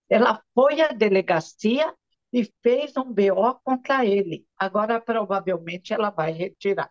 Ela 0.08 0.42
foi 0.54 0.80
à 0.80 0.88
delegacia 0.88 1.94
e 2.32 2.50
fez 2.62 2.96
um 2.96 3.12
BO 3.12 3.54
contra 3.64 4.04
ele. 4.04 4.46
Agora, 4.56 5.00
provavelmente, 5.00 5.92
ela 5.92 6.10
vai 6.10 6.32
retirar. 6.32 6.90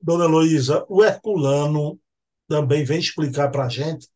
Dona 0.00 0.24
Heloísa, 0.24 0.84
o 0.88 1.02
Herculano 1.02 1.98
também 2.46 2.84
vem 2.84 2.98
explicar 2.98 3.50
para 3.50 3.66
a 3.66 3.68
gente 3.68 4.08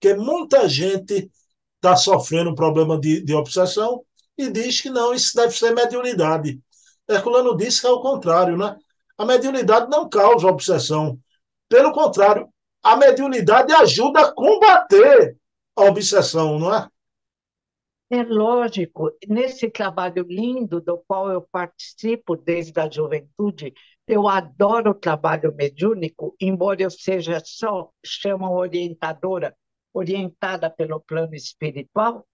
que 0.00 0.14
muita 0.14 0.68
gente 0.68 1.30
está 1.76 1.96
sofrendo 1.96 2.50
um 2.50 2.54
problema 2.54 2.98
de, 2.98 3.22
de 3.24 3.34
obsessão 3.34 4.04
e 4.36 4.50
diz 4.50 4.80
que 4.80 4.90
não, 4.90 5.12
isso 5.12 5.36
deve 5.36 5.56
ser 5.56 5.72
mediunidade. 5.74 6.60
Herculano 7.08 7.56
disse 7.56 7.80
que 7.80 7.86
é 7.86 7.90
o 7.90 8.00
contrário, 8.00 8.56
né? 8.56 8.76
A 9.18 9.24
mediunidade 9.24 9.90
não 9.90 10.08
causa 10.08 10.46
obsessão. 10.46 11.18
Pelo 11.68 11.92
contrário, 11.92 12.48
a 12.82 12.96
mediunidade 12.96 13.72
ajuda 13.72 14.20
a 14.22 14.32
combater 14.32 15.36
a 15.76 15.82
obsessão, 15.82 16.58
não 16.58 16.74
é? 16.74 16.88
É 18.14 18.22
lógico, 18.24 19.10
nesse 19.26 19.70
trabalho 19.70 20.26
lindo 20.28 20.82
do 20.82 20.98
qual 20.98 21.32
eu 21.32 21.40
participo 21.50 22.36
desde 22.36 22.78
a 22.78 22.90
juventude, 22.90 23.72
eu 24.06 24.28
adoro 24.28 24.90
o 24.90 24.94
trabalho 24.94 25.50
mediúnico, 25.54 26.36
embora 26.38 26.82
eu 26.82 26.90
seja 26.90 27.40
só, 27.42 27.90
chamam 28.04 28.52
orientadora, 28.52 29.56
orientada 29.94 30.68
pelo 30.68 31.00
plano 31.00 31.34
espiritual, 31.34 32.26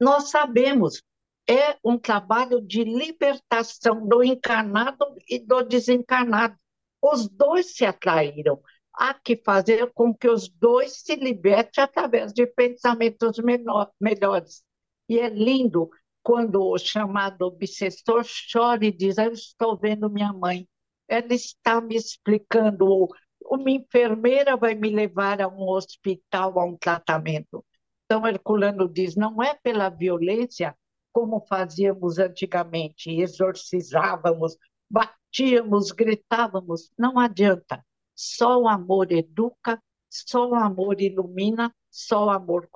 nós 0.00 0.30
sabemos, 0.30 1.02
é 1.50 1.76
um 1.82 1.98
trabalho 1.98 2.60
de 2.60 2.84
libertação 2.84 4.06
do 4.06 4.22
encarnado 4.22 5.04
e 5.28 5.40
do 5.40 5.60
desencarnado. 5.64 6.56
Os 7.02 7.28
dois 7.28 7.74
se 7.74 7.84
atraíram. 7.84 8.60
Há 8.94 9.12
que 9.12 9.36
fazer 9.36 9.92
com 9.92 10.14
que 10.14 10.28
os 10.28 10.48
dois 10.48 11.02
se 11.02 11.16
libertem 11.16 11.82
através 11.82 12.32
de 12.32 12.46
pensamentos 12.46 13.38
menor, 13.38 13.90
melhores. 14.00 14.64
E 15.08 15.18
é 15.18 15.28
lindo 15.28 15.88
quando 16.22 16.62
o 16.62 16.78
chamado 16.78 17.42
obsessor 17.42 18.24
chora 18.52 18.84
e 18.84 18.92
diz: 18.92 19.18
Eu 19.18 19.32
estou 19.32 19.76
vendo 19.76 20.10
minha 20.10 20.32
mãe 20.32 20.66
ela 21.08 21.32
está 21.32 21.80
me 21.80 21.96
explicando, 21.96 23.08
uma 23.42 23.70
enfermeira 23.70 24.56
vai 24.56 24.74
me 24.74 24.90
levar 24.90 25.40
a 25.40 25.48
um 25.48 25.68
hospital, 25.68 26.58
a 26.58 26.64
um 26.64 26.76
tratamento. 26.76 27.64
Então, 28.04 28.26
Herculano 28.26 28.88
diz, 28.88 29.16
não 29.16 29.42
é 29.42 29.54
pela 29.54 29.88
violência, 29.88 30.76
como 31.12 31.44
fazíamos 31.46 32.18
antigamente, 32.18 33.10
exorcizávamos, 33.10 34.56
batíamos, 34.90 35.90
gritávamos. 35.92 36.90
Não 36.98 37.18
adianta. 37.18 37.84
Só 38.14 38.60
o 38.60 38.68
amor 38.68 39.12
educa, 39.12 39.80
só 40.08 40.48
o 40.48 40.54
amor 40.54 41.00
ilumina, 41.00 41.74
só 41.90 42.26
o 42.26 42.30
amor 42.30 42.68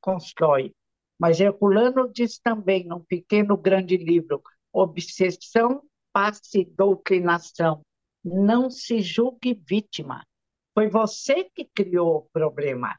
constrói. 0.00 0.74
Mas 1.18 1.40
Herculano 1.40 2.10
diz 2.12 2.38
também, 2.38 2.84
num 2.84 3.00
pequeno 3.00 3.56
grande 3.56 3.96
livro, 3.96 4.40
obsessão, 4.72 5.82
passe 6.12 6.64
doutrinação. 6.64 7.82
Não 8.24 8.70
se 8.70 9.00
julgue 9.00 9.60
vítima. 9.66 10.24
Foi 10.74 10.88
você 10.88 11.44
que 11.54 11.64
criou 11.64 12.18
o 12.18 12.28
problema. 12.32 12.96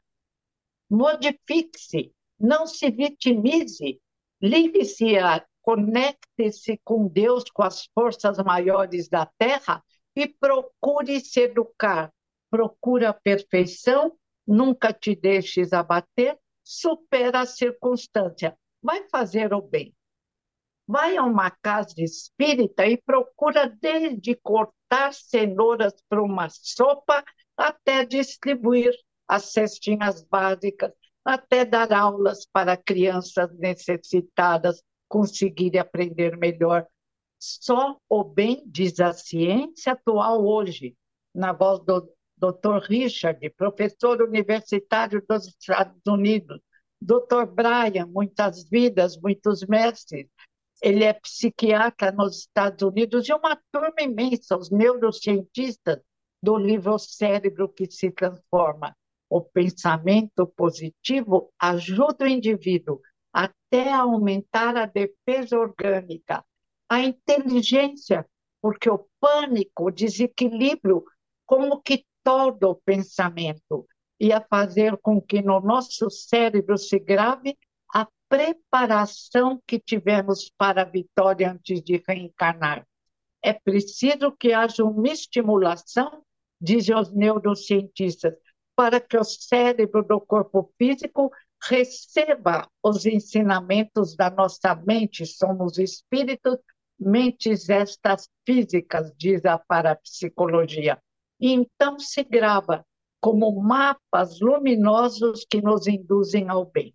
Modifique-se, 0.90 2.12
não 2.38 2.66
se 2.66 2.90
vitimize, 2.90 4.00
ligue-se, 4.42 5.14
conecte-se 5.62 6.78
com 6.84 7.06
Deus, 7.06 7.44
com 7.44 7.62
as 7.62 7.86
forças 7.94 8.38
maiores 8.38 9.08
da 9.08 9.24
Terra 9.38 9.82
e 10.16 10.26
procure 10.26 11.20
se 11.20 11.40
educar. 11.40 12.12
Procure 12.50 13.06
a 13.06 13.14
perfeição, 13.14 14.16
nunca 14.46 14.92
te 14.92 15.14
deixes 15.14 15.72
abater, 15.72 16.36
supera 16.70 17.40
a 17.40 17.46
circunstância. 17.46 18.56
Vai 18.80 19.08
fazer 19.08 19.52
o 19.52 19.60
bem. 19.60 19.92
Vai 20.86 21.16
a 21.16 21.24
uma 21.24 21.50
casa 21.50 21.94
espírita 21.98 22.86
e 22.86 22.96
procura 22.96 23.68
desde 23.68 24.36
cortar 24.36 25.12
cenouras 25.12 25.94
para 26.08 26.22
uma 26.22 26.48
sopa 26.48 27.24
até 27.56 28.04
distribuir 28.04 28.92
as 29.26 29.52
cestinhas 29.52 30.22
básicas, 30.22 30.92
até 31.24 31.64
dar 31.64 31.92
aulas 31.92 32.46
para 32.46 32.76
crianças 32.76 33.52
necessitadas 33.58 34.80
conseguirem 35.08 35.80
aprender 35.80 36.36
melhor. 36.36 36.86
Só 37.38 37.96
o 38.08 38.22
bem, 38.22 38.62
diz 38.66 39.00
a 39.00 39.12
ciência 39.12 39.92
atual 39.92 40.46
hoje, 40.46 40.96
na 41.34 41.52
voz 41.52 41.80
do 41.80 42.08
Dr. 42.40 42.78
Richard, 42.88 43.50
professor 43.50 44.22
universitário 44.22 45.22
dos 45.28 45.46
Estados 45.46 46.00
Unidos, 46.08 46.58
Dr. 47.00 47.44
Brian, 47.46 48.06
muitas 48.06 48.64
vidas, 48.64 49.18
muitos 49.18 49.62
mestres. 49.66 50.26
Ele 50.82 51.04
é 51.04 51.12
psiquiatra 51.12 52.10
nos 52.10 52.38
Estados 52.38 52.82
Unidos 52.82 53.28
e 53.28 53.34
uma 53.34 53.60
turma 53.70 54.00
imensa, 54.00 54.56
os 54.56 54.70
neurocientistas 54.70 56.00
do 56.42 56.56
livro 56.56 56.98
Cérebro 56.98 57.68
que 57.68 57.90
se 57.90 58.10
Transforma. 58.10 58.96
O 59.28 59.42
pensamento 59.42 60.46
positivo 60.46 61.52
ajuda 61.58 62.24
o 62.24 62.28
indivíduo 62.28 63.00
até 63.32 63.92
a 63.92 64.00
aumentar 64.00 64.76
a 64.76 64.86
defesa 64.86 65.58
orgânica, 65.58 66.44
a 66.88 67.00
inteligência, 67.00 68.26
porque 68.60 68.90
o 68.90 69.06
pânico, 69.20 69.84
o 69.86 69.90
desequilíbrio, 69.90 71.04
como 71.46 71.80
que 71.80 72.04
todo 72.30 72.70
o 72.70 72.76
pensamento, 72.76 73.88
e 74.20 74.32
a 74.32 74.40
fazer 74.40 74.96
com 74.98 75.20
que 75.20 75.42
no 75.42 75.58
nosso 75.58 76.08
cérebro 76.08 76.78
se 76.78 76.96
grave 76.96 77.58
a 77.92 78.06
preparação 78.28 79.60
que 79.66 79.80
tivemos 79.80 80.48
para 80.56 80.82
a 80.82 80.84
vitória 80.84 81.50
antes 81.50 81.82
de 81.82 82.00
reencarnar. 82.06 82.86
É 83.42 83.52
preciso 83.52 84.30
que 84.30 84.52
haja 84.52 84.84
uma 84.84 85.08
estimulação, 85.08 86.22
dizem 86.60 86.94
os 86.94 87.12
neurocientistas, 87.12 88.34
para 88.76 89.00
que 89.00 89.16
o 89.16 89.24
cérebro 89.24 90.04
do 90.04 90.20
corpo 90.20 90.72
físico 90.78 91.32
receba 91.60 92.68
os 92.80 93.06
ensinamentos 93.06 94.14
da 94.14 94.30
nossa 94.30 94.72
mente. 94.76 95.26
Somos 95.26 95.78
espíritos, 95.78 96.58
mentes 96.96 97.68
estas 97.68 98.28
físicas, 98.46 99.12
diz 99.16 99.44
a 99.44 99.58
parapsicologia. 99.58 100.96
E 101.40 101.52
então 101.52 101.98
se 101.98 102.22
grava 102.22 102.84
como 103.20 103.60
mapas 103.62 104.40
luminosos 104.40 105.46
que 105.48 105.60
nos 105.60 105.86
induzem 105.86 106.48
ao 106.48 106.64
bem. 106.66 106.94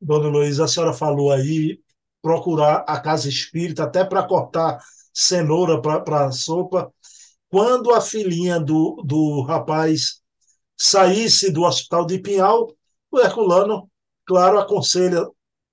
Dona 0.00 0.28
Luísa, 0.28 0.64
a 0.64 0.68
senhora 0.68 0.92
falou 0.92 1.32
aí 1.32 1.80
procurar 2.22 2.84
a 2.88 3.00
casa 3.00 3.28
espírita 3.28 3.84
até 3.84 4.04
para 4.04 4.26
cortar 4.26 4.78
cenoura 5.12 5.80
para 5.80 6.30
sopa. 6.32 6.92
Quando 7.48 7.92
a 7.92 8.00
filhinha 8.00 8.60
do, 8.60 9.02
do 9.04 9.42
rapaz 9.42 10.20
saísse 10.76 11.50
do 11.50 11.62
hospital 11.62 12.04
de 12.04 12.18
Pinhal, 12.18 12.74
o 13.10 13.18
Herculano, 13.18 13.90
claro, 14.26 14.58
aconselha 14.58 15.26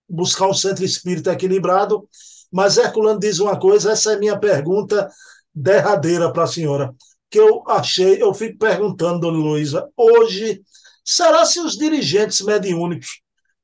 buscar 0.07 0.47
um 0.47 0.53
centro 0.53 0.85
espírita 0.85 1.33
equilibrado, 1.33 2.07
mas 2.51 2.77
Herculano 2.77 3.19
diz 3.19 3.39
uma 3.39 3.59
coisa, 3.59 3.91
essa 3.91 4.13
é 4.13 4.19
minha 4.19 4.39
pergunta 4.39 5.09
derradeira 5.53 6.31
para 6.31 6.43
a 6.43 6.47
senhora, 6.47 6.93
que 7.29 7.39
eu 7.39 7.63
achei, 7.67 8.21
eu 8.21 8.33
fico 8.33 8.57
perguntando, 8.57 9.19
dona 9.19 9.37
Luísa, 9.37 9.89
hoje, 9.97 10.61
será 11.03 11.45
se 11.45 11.59
os 11.59 11.77
dirigentes 11.77 12.41
mediúnicos 12.41 13.21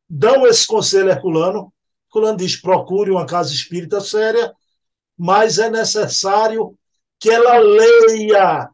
dão 0.10 0.46
esse 0.48 0.66
conselho 0.66 1.10
Herculano? 1.10 1.74
Herculano 2.08 2.38
diz, 2.38 2.60
procure 2.60 3.12
uma 3.12 3.26
casa 3.26 3.54
espírita 3.54 4.02
séria, 4.02 4.54
mas 5.18 5.60
é 5.60 5.70
necessário 5.70 6.76
que 7.20 7.30
ela 7.30 7.58
leia, 7.60 8.70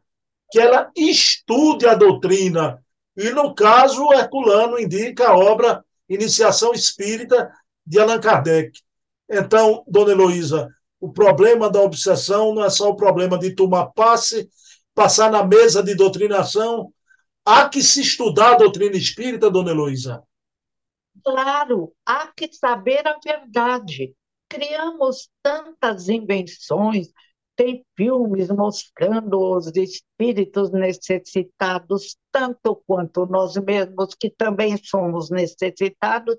que 0.50 0.58
ela 0.58 0.90
estude 0.96 1.86
a 1.86 1.94
doutrina. 1.94 2.82
E, 3.16 3.30
no 3.30 3.54
caso, 3.54 4.12
Herculano 4.12 4.78
indica 4.78 5.28
a 5.28 5.36
obra 5.36 5.84
Iniciação 6.08 6.72
Espírita 6.72 7.50
de 7.84 7.98
Allan 7.98 8.20
Kardec. 8.20 8.80
Então, 9.28 9.82
dona 9.86 10.12
Heloísa, 10.12 10.68
o 11.06 11.12
problema 11.12 11.70
da 11.70 11.80
obsessão 11.80 12.52
não 12.52 12.64
é 12.64 12.68
só 12.70 12.90
o 12.90 12.96
problema 12.96 13.38
de 13.38 13.54
tomar 13.54 13.86
passe, 13.92 14.50
passar 14.92 15.30
na 15.30 15.44
mesa 15.44 15.80
de 15.80 15.94
doutrinação. 15.94 16.92
Há 17.44 17.68
que 17.68 17.80
se 17.80 18.00
estudar 18.00 18.54
a 18.54 18.58
doutrina 18.58 18.96
espírita, 18.96 19.48
dona 19.48 19.70
Heloísa. 19.70 20.20
Claro, 21.24 21.92
há 22.04 22.26
que 22.36 22.52
saber 22.52 23.06
a 23.06 23.16
verdade. 23.24 24.16
Criamos 24.48 25.28
tantas 25.40 26.08
invenções, 26.08 27.08
tem 27.54 27.86
filmes 27.96 28.48
mostrando 28.48 29.38
os 29.38 29.68
espíritos 29.76 30.72
necessitados, 30.72 32.16
tanto 32.32 32.82
quanto 32.84 33.26
nós 33.26 33.56
mesmos, 33.56 34.12
que 34.18 34.28
também 34.28 34.76
somos 34.76 35.30
necessitados, 35.30 36.36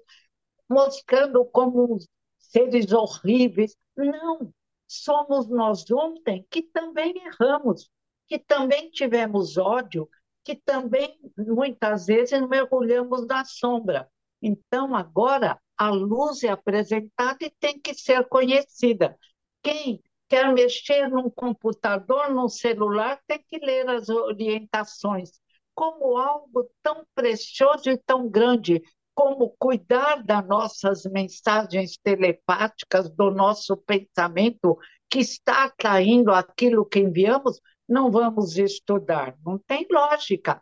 mostrando 0.70 1.46
como 1.46 1.98
seres 2.38 2.92
horríveis. 2.92 3.76
Não, 3.96 4.54
somos 4.88 5.50
nós 5.50 5.90
ontem 5.92 6.46
que 6.50 6.62
também 6.62 7.14
erramos, 7.26 7.90
que 8.28 8.40
também 8.40 8.90
tivemos 8.90 9.58
ódio, 9.58 10.10
que 10.44 10.56
também 10.56 11.20
muitas 11.38 12.06
vezes 12.06 12.40
mergulhamos 12.48 13.26
na 13.28 13.44
sombra. 13.44 14.10
Então, 14.42 14.96
agora, 14.96 15.60
a 15.78 15.90
luz 15.90 16.44
é 16.44 16.50
apresentada 16.50 17.38
e 17.42 17.50
tem 17.60 17.80
que 17.80 17.94
ser 17.94 18.28
conhecida. 18.28 19.18
Quem 19.62 20.02
quer 20.28 20.54
mexer 20.54 21.10
num 21.10 21.30
computador, 21.30 22.30
num 22.32 22.48
celular, 22.48 23.20
tem 23.28 23.44
que 23.48 23.58
ler 23.60 23.90
as 23.90 24.10
orientações. 24.10 25.32
Como 25.74 26.18
algo 26.18 26.70
tão 26.82 27.06
precioso 27.14 27.90
e 27.90 27.98
tão 27.98 28.28
grande, 28.30 28.82
como 29.18 29.56
cuidar 29.58 30.24
das 30.24 30.48
nossas 30.48 31.04
mensagens 31.06 31.98
telepáticas, 31.98 33.10
do 33.10 33.32
nosso 33.32 33.76
pensamento, 33.76 34.78
que 35.10 35.18
está 35.18 35.64
atraindo 35.64 36.32
aquilo 36.32 36.86
que 36.86 37.00
enviamos, 37.00 37.60
não 37.90 38.12
vamos 38.12 38.58
estudar. 38.58 39.36
Não 39.44 39.58
tem 39.58 39.88
lógica. 39.92 40.62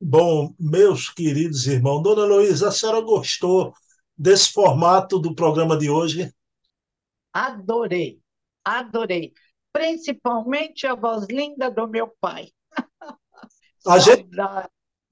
Bom, 0.00 0.54
meus 0.58 1.08
queridos 1.08 1.66
irmãos, 1.66 2.02
Dona 2.02 2.24
Luísa, 2.24 2.68
a 2.68 2.72
senhora 2.72 3.00
gostou 3.00 3.74
desse 4.16 4.52
formato 4.52 5.18
do 5.18 5.34
programa 5.34 5.76
de 5.76 5.90
hoje? 5.90 6.32
Adorei 7.32 8.20
adorei. 8.64 9.32
Principalmente 9.72 10.86
a 10.86 10.94
voz 10.94 11.26
linda 11.28 11.70
do 11.70 11.86
meu 11.88 12.08
pai. 12.20 12.50
A 13.86 13.98
gente, 13.98 14.28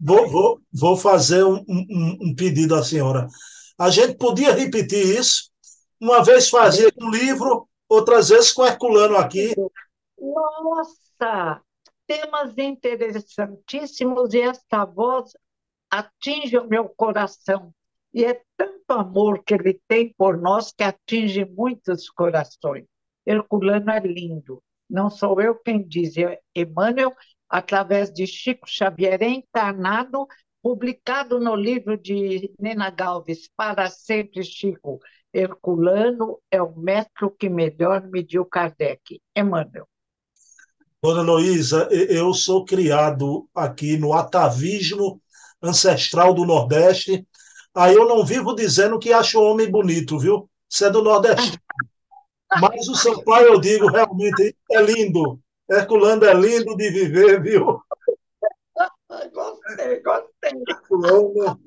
vou, 0.00 0.28
vou, 0.30 0.60
vou 0.72 0.96
fazer 0.96 1.44
um, 1.44 1.64
um, 1.68 2.18
um 2.22 2.34
pedido 2.34 2.74
à 2.74 2.82
senhora. 2.82 3.28
A 3.78 3.90
gente 3.90 4.16
podia 4.16 4.52
repetir 4.52 5.18
isso? 5.18 5.50
Uma 6.00 6.22
vez 6.22 6.48
fazia 6.48 6.90
com 6.92 7.10
livro, 7.10 7.68
outras 7.88 8.28
vezes 8.28 8.52
com 8.52 8.66
Herculano 8.66 9.16
aqui. 9.16 9.54
Nossa! 10.18 11.60
Temas 12.06 12.56
interessantíssimos 12.56 14.32
e 14.32 14.40
esta 14.40 14.84
voz 14.84 15.32
atinge 15.90 16.56
o 16.56 16.66
meu 16.66 16.88
coração. 16.88 17.72
E 18.12 18.24
é 18.24 18.40
tanto 18.56 18.90
amor 18.90 19.42
que 19.44 19.54
ele 19.54 19.80
tem 19.86 20.14
por 20.16 20.38
nós 20.38 20.72
que 20.72 20.82
atinge 20.82 21.44
muitos 21.44 22.08
corações. 22.08 22.86
Herculano 23.26 23.90
é 23.90 24.00
lindo. 24.00 24.62
Não 24.88 25.10
sou 25.10 25.40
eu 25.40 25.54
quem 25.54 25.86
diz, 25.86 26.16
é 26.16 26.40
Emmanuel, 26.54 27.14
através 27.48 28.12
de 28.12 28.26
Chico 28.26 28.68
Xavier 28.68 29.22
encarnado, 29.22 30.26
publicado 30.62 31.40
no 31.40 31.54
livro 31.54 31.96
de 31.96 32.52
Nina 32.58 32.90
Galves, 32.90 33.48
Para 33.56 33.88
Sempre 33.88 34.44
Chico, 34.44 35.00
Herculano 35.32 36.40
é 36.50 36.60
o 36.60 36.74
metro 36.76 37.30
que 37.30 37.48
melhor 37.48 38.02
mediu 38.08 38.44
Kardec. 38.44 39.20
Emmanuel. 39.36 39.86
Dona 41.02 41.22
Heloísa, 41.22 41.88
eu 41.92 42.34
sou 42.34 42.64
criado 42.64 43.48
aqui 43.54 43.96
no 43.96 44.12
atavismo 44.12 45.22
ancestral 45.62 46.34
do 46.34 46.44
Nordeste. 46.44 47.26
Aí 47.74 47.94
eu 47.94 48.08
não 48.08 48.24
vivo 48.24 48.54
dizendo 48.54 48.98
que 48.98 49.12
acho 49.12 49.38
o 49.38 49.44
homem 49.44 49.70
bonito, 49.70 50.18
viu? 50.18 50.50
Você 50.68 50.86
é 50.86 50.90
do 50.90 51.02
Nordeste. 51.02 51.58
Mas 52.60 52.88
o 52.88 52.94
seu 52.94 53.22
pai, 53.22 53.46
eu 53.46 53.60
digo, 53.60 53.86
realmente 53.86 54.56
é 54.72 54.82
lindo. 54.82 55.38
Herculano 55.70 56.24
é 56.24 56.34
lindo 56.34 56.76
de 56.76 56.90
viver, 56.90 57.42
viu? 57.42 57.80
Gostei, 59.32 60.00
gostei. 60.00 60.62
Herculano. 60.68 61.60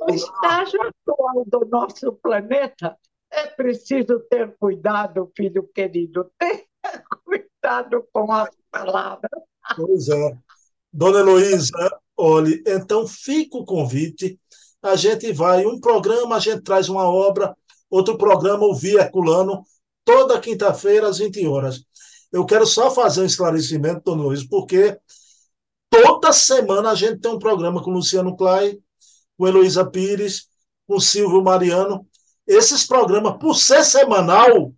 O 0.00 0.10
estágio 0.10 0.80
atual 0.82 1.44
do 1.46 1.66
nosso 1.66 2.12
planeta 2.14 2.96
é 3.30 3.46
preciso 3.46 4.20
ter 4.30 4.56
cuidado, 4.58 5.30
filho 5.36 5.68
querido. 5.74 6.30
Tenha 6.38 6.64
cuidado 7.24 8.06
com 8.12 8.32
as 8.32 8.50
palavras. 8.70 9.30
Pois 9.76 10.08
é. 10.08 10.38
Dona 10.92 11.20
Heloísa, 11.20 12.00
olhe, 12.16 12.62
então 12.66 13.06
fica 13.06 13.58
o 13.58 13.64
convite. 13.64 14.40
A 14.82 14.96
gente 14.96 15.32
vai, 15.32 15.66
um 15.66 15.78
programa, 15.78 16.36
a 16.36 16.40
gente 16.40 16.62
traz 16.62 16.88
uma 16.88 17.04
obra, 17.04 17.54
outro 17.88 18.16
programa, 18.16 18.64
o 18.64 18.74
Via 18.74 19.02
Herculano, 19.02 19.62
toda 20.04 20.40
quinta-feira, 20.40 21.08
às 21.08 21.18
20 21.18 21.46
horas. 21.46 21.84
Eu 22.32 22.46
quero 22.46 22.66
só 22.66 22.90
fazer 22.90 23.22
um 23.22 23.26
esclarecimento, 23.26 24.02
Dona 24.04 24.22
Luiz, 24.22 24.44
porque 24.44 24.98
toda 25.88 26.32
semana 26.32 26.90
a 26.90 26.94
gente 26.94 27.20
tem 27.20 27.30
um 27.30 27.38
programa 27.38 27.82
com 27.82 27.90
o 27.90 27.94
Luciano 27.94 28.36
Clay, 28.36 28.80
com 29.36 29.48
Heloísa 29.48 29.84
Pires, 29.84 30.48
com 30.86 31.00
Silvio 31.00 31.42
Mariano. 31.42 32.06
Esses 32.46 32.86
programas, 32.86 33.36
por 33.38 33.54
ser 33.54 33.84
semanal, 33.84 34.72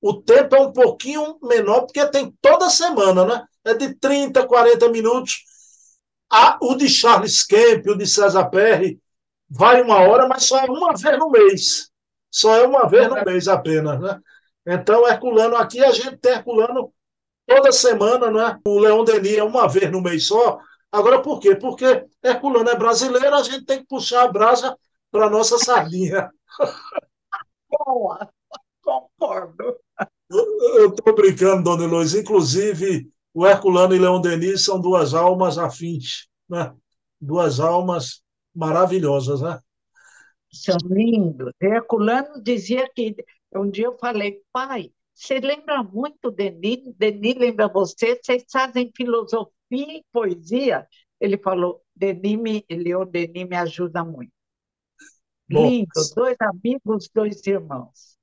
o 0.00 0.14
tempo 0.14 0.56
é 0.56 0.60
um 0.60 0.72
pouquinho 0.72 1.38
menor, 1.42 1.82
porque 1.82 2.04
tem 2.06 2.34
toda 2.40 2.70
semana, 2.70 3.24
né? 3.24 3.44
É 3.64 3.74
de 3.74 3.94
30, 3.94 4.46
40 4.46 4.88
minutos. 4.88 5.44
Ah, 6.30 6.58
o 6.62 6.74
de 6.74 6.88
Charles 6.88 7.42
Kemp, 7.44 7.86
o 7.88 7.96
de 7.96 8.06
César 8.06 8.46
Perry, 8.48 9.00
vai 9.48 9.82
uma 9.82 9.98
hora, 9.98 10.26
mas 10.28 10.44
só 10.44 10.58
é 10.58 10.64
uma 10.64 10.94
vez 10.96 11.18
no 11.18 11.30
mês. 11.30 11.90
Só 12.30 12.54
é 12.54 12.66
uma 12.66 12.88
vez 12.88 13.08
no 13.08 13.22
mês 13.24 13.48
apenas, 13.48 14.00
né? 14.00 14.20
Então, 14.66 15.06
Herculano, 15.06 15.56
aqui 15.56 15.82
a 15.82 15.90
gente 15.90 16.16
tem 16.18 16.32
Herculano 16.32 16.92
toda 17.46 17.72
semana, 17.72 18.30
né? 18.30 18.60
O 18.66 18.78
Leão 18.78 19.04
Denis 19.04 19.38
é 19.38 19.42
uma 19.42 19.68
vez 19.68 19.90
no 19.90 20.00
mês 20.00 20.26
só. 20.26 20.58
Agora, 20.92 21.22
por 21.22 21.40
quê? 21.40 21.54
Porque 21.54 22.06
Herculano 22.22 22.68
é 22.68 22.76
brasileiro, 22.76 23.34
a 23.34 23.42
gente 23.42 23.64
tem 23.64 23.80
que 23.80 23.86
puxar 23.86 24.24
a 24.24 24.32
brasa 24.32 24.76
para 25.10 25.26
a 25.26 25.30
nossa 25.30 25.58
sardinha. 25.58 26.30
Boa, 27.68 28.28
concordo. 28.82 29.76
Eu 30.30 30.90
estou 30.90 31.14
brincando, 31.14 31.64
dona 31.64 31.84
Eloísa. 31.84 32.20
Inclusive, 32.20 33.10
o 33.34 33.46
Herculano 33.46 33.94
e 33.94 33.98
Leão 33.98 34.20
Denis 34.20 34.64
são 34.64 34.80
duas 34.80 35.14
almas 35.14 35.58
afins, 35.58 36.28
né? 36.48 36.72
Duas 37.20 37.60
almas 37.60 38.22
maravilhosas, 38.54 39.40
né? 39.40 39.58
São 40.52 40.76
lindos. 40.88 41.52
Herculano 41.60 42.42
dizia 42.42 42.88
que 42.94 43.14
um 43.54 43.70
dia 43.70 43.86
eu 43.86 43.98
falei, 43.98 44.42
pai, 44.52 44.92
você 45.14 45.38
lembra 45.38 45.82
muito 45.82 46.30
Denis, 46.30 46.94
Denis 46.96 47.36
lembra 47.36 47.68
você, 47.68 48.18
vocês 48.22 48.44
fazem 48.50 48.90
filosofia 48.96 49.52
e 49.70 50.04
poesia. 50.12 50.86
Ele 51.20 51.36
falou, 51.36 51.82
Denis 51.94 52.38
me, 52.38 52.64
Leon 52.70 53.06
Denis 53.06 53.48
me 53.48 53.56
ajuda 53.56 54.04
muito. 54.04 54.32
Bom, 55.50 55.68
Lindo, 55.68 55.88
dois 56.14 56.36
amigos, 56.40 57.10
dois 57.12 57.44
irmãos. 57.46 58.16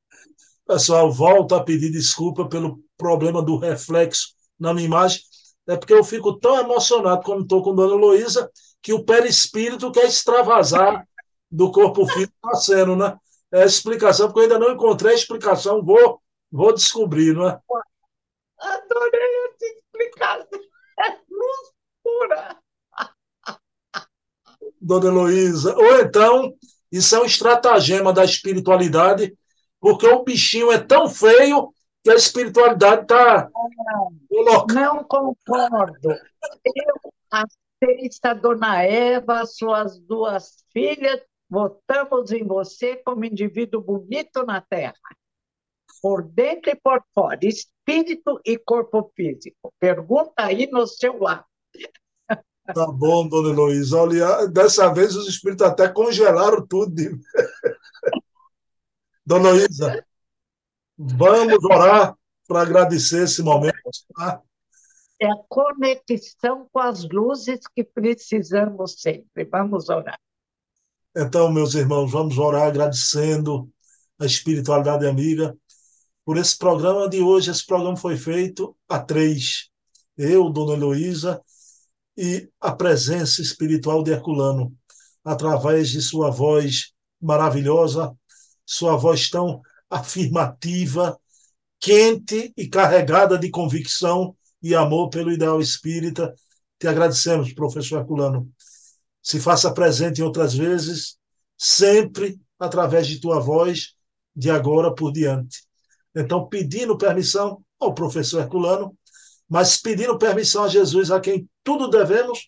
Pessoal, 0.66 1.12
volto 1.12 1.56
a 1.56 1.64
pedir 1.64 1.92
desculpa 1.92 2.48
pelo 2.48 2.84
problema 2.98 3.42
do 3.42 3.58
reflexo 3.58 4.34
na 4.60 4.74
minha 4.74 4.86
imagem. 4.86 5.22
É 5.68 5.76
porque 5.76 5.94
eu 5.94 6.04
fico 6.04 6.40
tão 6.40 6.60
emocionado 6.60 7.22
quando 7.24 7.44
estou 7.44 7.62
com 7.62 7.76
Dona 7.76 7.96
Luísa 7.96 8.50
que 8.82 8.94
o 8.94 9.04
perispírito 9.04 9.92
quer 9.92 10.06
extravasar 10.06 11.08
do 11.52 11.72
corpo 11.72 12.06
físico 12.08 12.34
está 12.44 12.56
sendo, 12.56 12.96
né? 12.96 13.18
É, 13.52 13.66
explicação, 13.66 14.28
porque 14.28 14.40
eu 14.40 14.44
ainda 14.44 14.60
não 14.60 14.74
encontrei 14.74 15.14
a 15.14 15.16
explicação, 15.16 15.84
vou, 15.84 16.22
vou 16.52 16.74
descobrir, 16.74 17.34
não 17.34 17.50
é? 17.50 17.60
Adorei 18.60 19.46
essa 19.46 19.66
explicação. 19.66 20.60
É 21.00 21.10
luz 21.30 21.72
pura. 22.04 22.58
Dona 24.82 25.08
Heloísa. 25.08 25.76
Ou 25.76 26.00
então, 26.00 26.54
isso 26.92 27.16
é 27.16 27.20
um 27.20 27.26
estratagema 27.26 28.14
da 28.14 28.24
espiritualidade, 28.24 29.38
porque 29.80 30.08
o 30.08 30.24
bichinho 30.24 30.72
é 30.72 30.80
tão 30.80 31.10
feio 31.10 31.72
que 32.04 32.10
a 32.10 32.16
espiritualidade 32.16 33.04
está. 33.04 33.50
Não 34.74 35.04
concordo. 35.04 36.10
Eu, 36.10 37.12
a 37.32 37.44
sexta, 37.84 38.34
Dona 38.34 38.84
Eva, 38.84 39.46
suas 39.46 40.00
duas 40.00 40.64
filhas, 40.72 41.22
Votamos 41.50 42.32
em 42.32 42.46
você 42.46 42.98
como 42.98 43.24
indivíduo 43.24 43.82
bonito 43.82 44.46
na 44.46 44.60
Terra, 44.60 44.94
por 46.02 46.24
dentro 46.24 46.72
e 46.72 46.76
por 46.76 47.02
fora, 47.14 47.40
espírito 47.42 48.40
e 48.46 48.58
corpo 48.58 49.12
físico. 49.16 49.74
Pergunta 49.80 50.34
aí 50.38 50.68
no 50.68 50.86
seu 50.86 51.18
lado. 51.20 51.46
Tá 52.74 52.86
bom, 52.88 53.28
dona 53.30 53.50
Heloísa. 53.50 53.98
Olha, 53.98 54.46
dessa 54.48 54.94
vez 54.94 55.16
os 55.16 55.28
espíritos 55.28 55.66
até 55.66 55.88
congelaram 55.88 56.68
tudo. 56.68 56.94
dona 59.26 59.50
Heloísa, 59.50 60.06
vamos 60.98 61.64
orar 61.64 62.14
para 62.46 62.62
agradecer 62.62 63.24
esse 63.24 63.42
momento. 63.42 63.78
Tá? 64.16 64.42
É 65.20 65.28
a 65.28 65.38
conexão 65.48 66.68
com 66.72 66.80
as 66.80 67.08
luzes 67.10 67.62
que 67.74 67.86
precisamos 67.86 69.02
sempre. 69.02 69.46
Vamos 69.46 69.88
orar. 69.90 70.20
Então, 71.20 71.52
meus 71.52 71.74
irmãos, 71.74 72.12
vamos 72.12 72.38
orar 72.38 72.68
agradecendo 72.68 73.68
a 74.20 74.26
espiritualidade 74.28 75.08
amiga 75.08 75.58
por 76.24 76.38
esse 76.38 76.56
programa 76.56 77.10
de 77.10 77.20
hoje. 77.22 77.50
Esse 77.50 77.66
programa 77.66 77.98
foi 77.98 78.16
feito 78.16 78.78
a 78.88 79.00
três. 79.00 79.68
Eu, 80.16 80.48
Dona 80.52 80.74
Heloísa, 80.74 81.42
e 82.16 82.48
a 82.62 82.72
presença 82.72 83.42
espiritual 83.42 84.04
de 84.04 84.12
Herculano, 84.12 84.72
através 85.24 85.90
de 85.90 86.04
sua 86.04 86.30
voz 86.30 86.92
maravilhosa, 87.20 88.16
sua 88.64 88.96
voz 88.96 89.28
tão 89.28 89.60
afirmativa, 89.90 91.20
quente 91.80 92.54
e 92.56 92.68
carregada 92.68 93.40
de 93.40 93.50
convicção 93.50 94.38
e 94.62 94.76
amor 94.76 95.10
pelo 95.10 95.32
ideal 95.32 95.60
espírita. 95.60 96.32
Te 96.78 96.88
agradecemos, 96.88 97.52
professor 97.54 98.02
Herculano 98.02 98.48
se 99.28 99.42
faça 99.42 99.74
presente 99.74 100.22
em 100.22 100.24
outras 100.24 100.54
vezes, 100.54 101.18
sempre 101.58 102.40
através 102.58 103.06
de 103.06 103.20
tua 103.20 103.42
voz, 103.42 103.94
de 104.34 104.50
agora 104.50 104.96
por 104.96 105.12
diante. 105.12 105.68
Então, 106.16 106.48
pedindo 106.48 106.98
permissão 106.98 107.62
ao 107.78 107.94
professor 107.94 108.40
Herculano, 108.40 108.98
mas 109.50 109.76
pedindo 109.76 110.18
permissão 110.18 110.64
a 110.64 110.70
Jesus, 110.70 111.12
a 111.12 111.20
quem 111.20 111.46
tudo 111.62 111.90
devemos, 111.90 112.48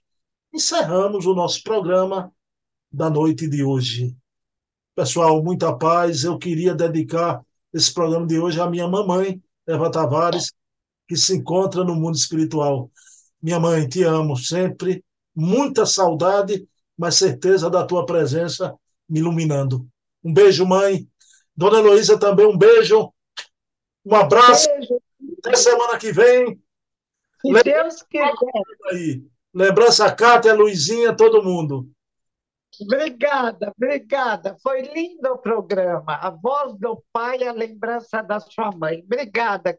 encerramos 0.54 1.26
o 1.26 1.34
nosso 1.34 1.62
programa 1.64 2.32
da 2.90 3.10
noite 3.10 3.46
de 3.50 3.62
hoje. 3.62 4.16
Pessoal, 4.96 5.44
muita 5.44 5.78
paz. 5.78 6.24
Eu 6.24 6.38
queria 6.38 6.74
dedicar 6.74 7.46
esse 7.74 7.94
programa 7.94 8.26
de 8.26 8.40
hoje 8.40 8.58
à 8.62 8.70
minha 8.70 8.88
mamãe, 8.88 9.44
Eva 9.68 9.92
Tavares, 9.92 10.54
que 11.10 11.18
se 11.18 11.36
encontra 11.36 11.84
no 11.84 11.94
mundo 11.94 12.16
espiritual. 12.16 12.90
Minha 13.42 13.60
mãe, 13.60 13.86
te 13.86 14.02
amo 14.04 14.38
sempre 14.38 15.04
muita 15.40 15.86
saudade, 15.86 16.68
mas 16.98 17.16
certeza 17.16 17.70
da 17.70 17.86
tua 17.86 18.06
presença 18.06 18.76
me 19.08 19.20
iluminando. 19.20 19.88
Um 20.24 20.34
beijo, 20.34 20.66
mãe. 20.66 21.08
Dona 21.56 21.80
Heloísa 21.80 22.20
também, 22.20 22.46
um 22.46 22.58
beijo. 22.58 23.14
Um 24.06 24.16
abraço. 24.16 24.68
Beijo. 24.68 25.02
Até 25.40 25.56
semana 25.56 25.98
que 25.98 26.12
vem. 26.12 26.62
Se 27.42 27.48
Lembra... 27.48 27.64
Deus 27.64 28.04
quiser. 28.04 29.22
Lembrança 29.54 30.14
Cátia, 30.14 30.54
Luizinha, 30.54 31.16
todo 31.16 31.44
mundo. 31.44 31.90
Obrigada, 32.82 33.74
obrigada. 33.76 34.58
Foi 34.62 34.82
lindo 34.82 35.30
o 35.30 35.38
programa. 35.38 36.16
A 36.16 36.30
voz 36.30 36.78
do 36.78 37.04
pai, 37.12 37.44
a 37.44 37.52
lembrança 37.52 38.22
da 38.22 38.40
sua 38.40 38.72
mãe. 38.72 39.02
Obrigada, 39.04 39.74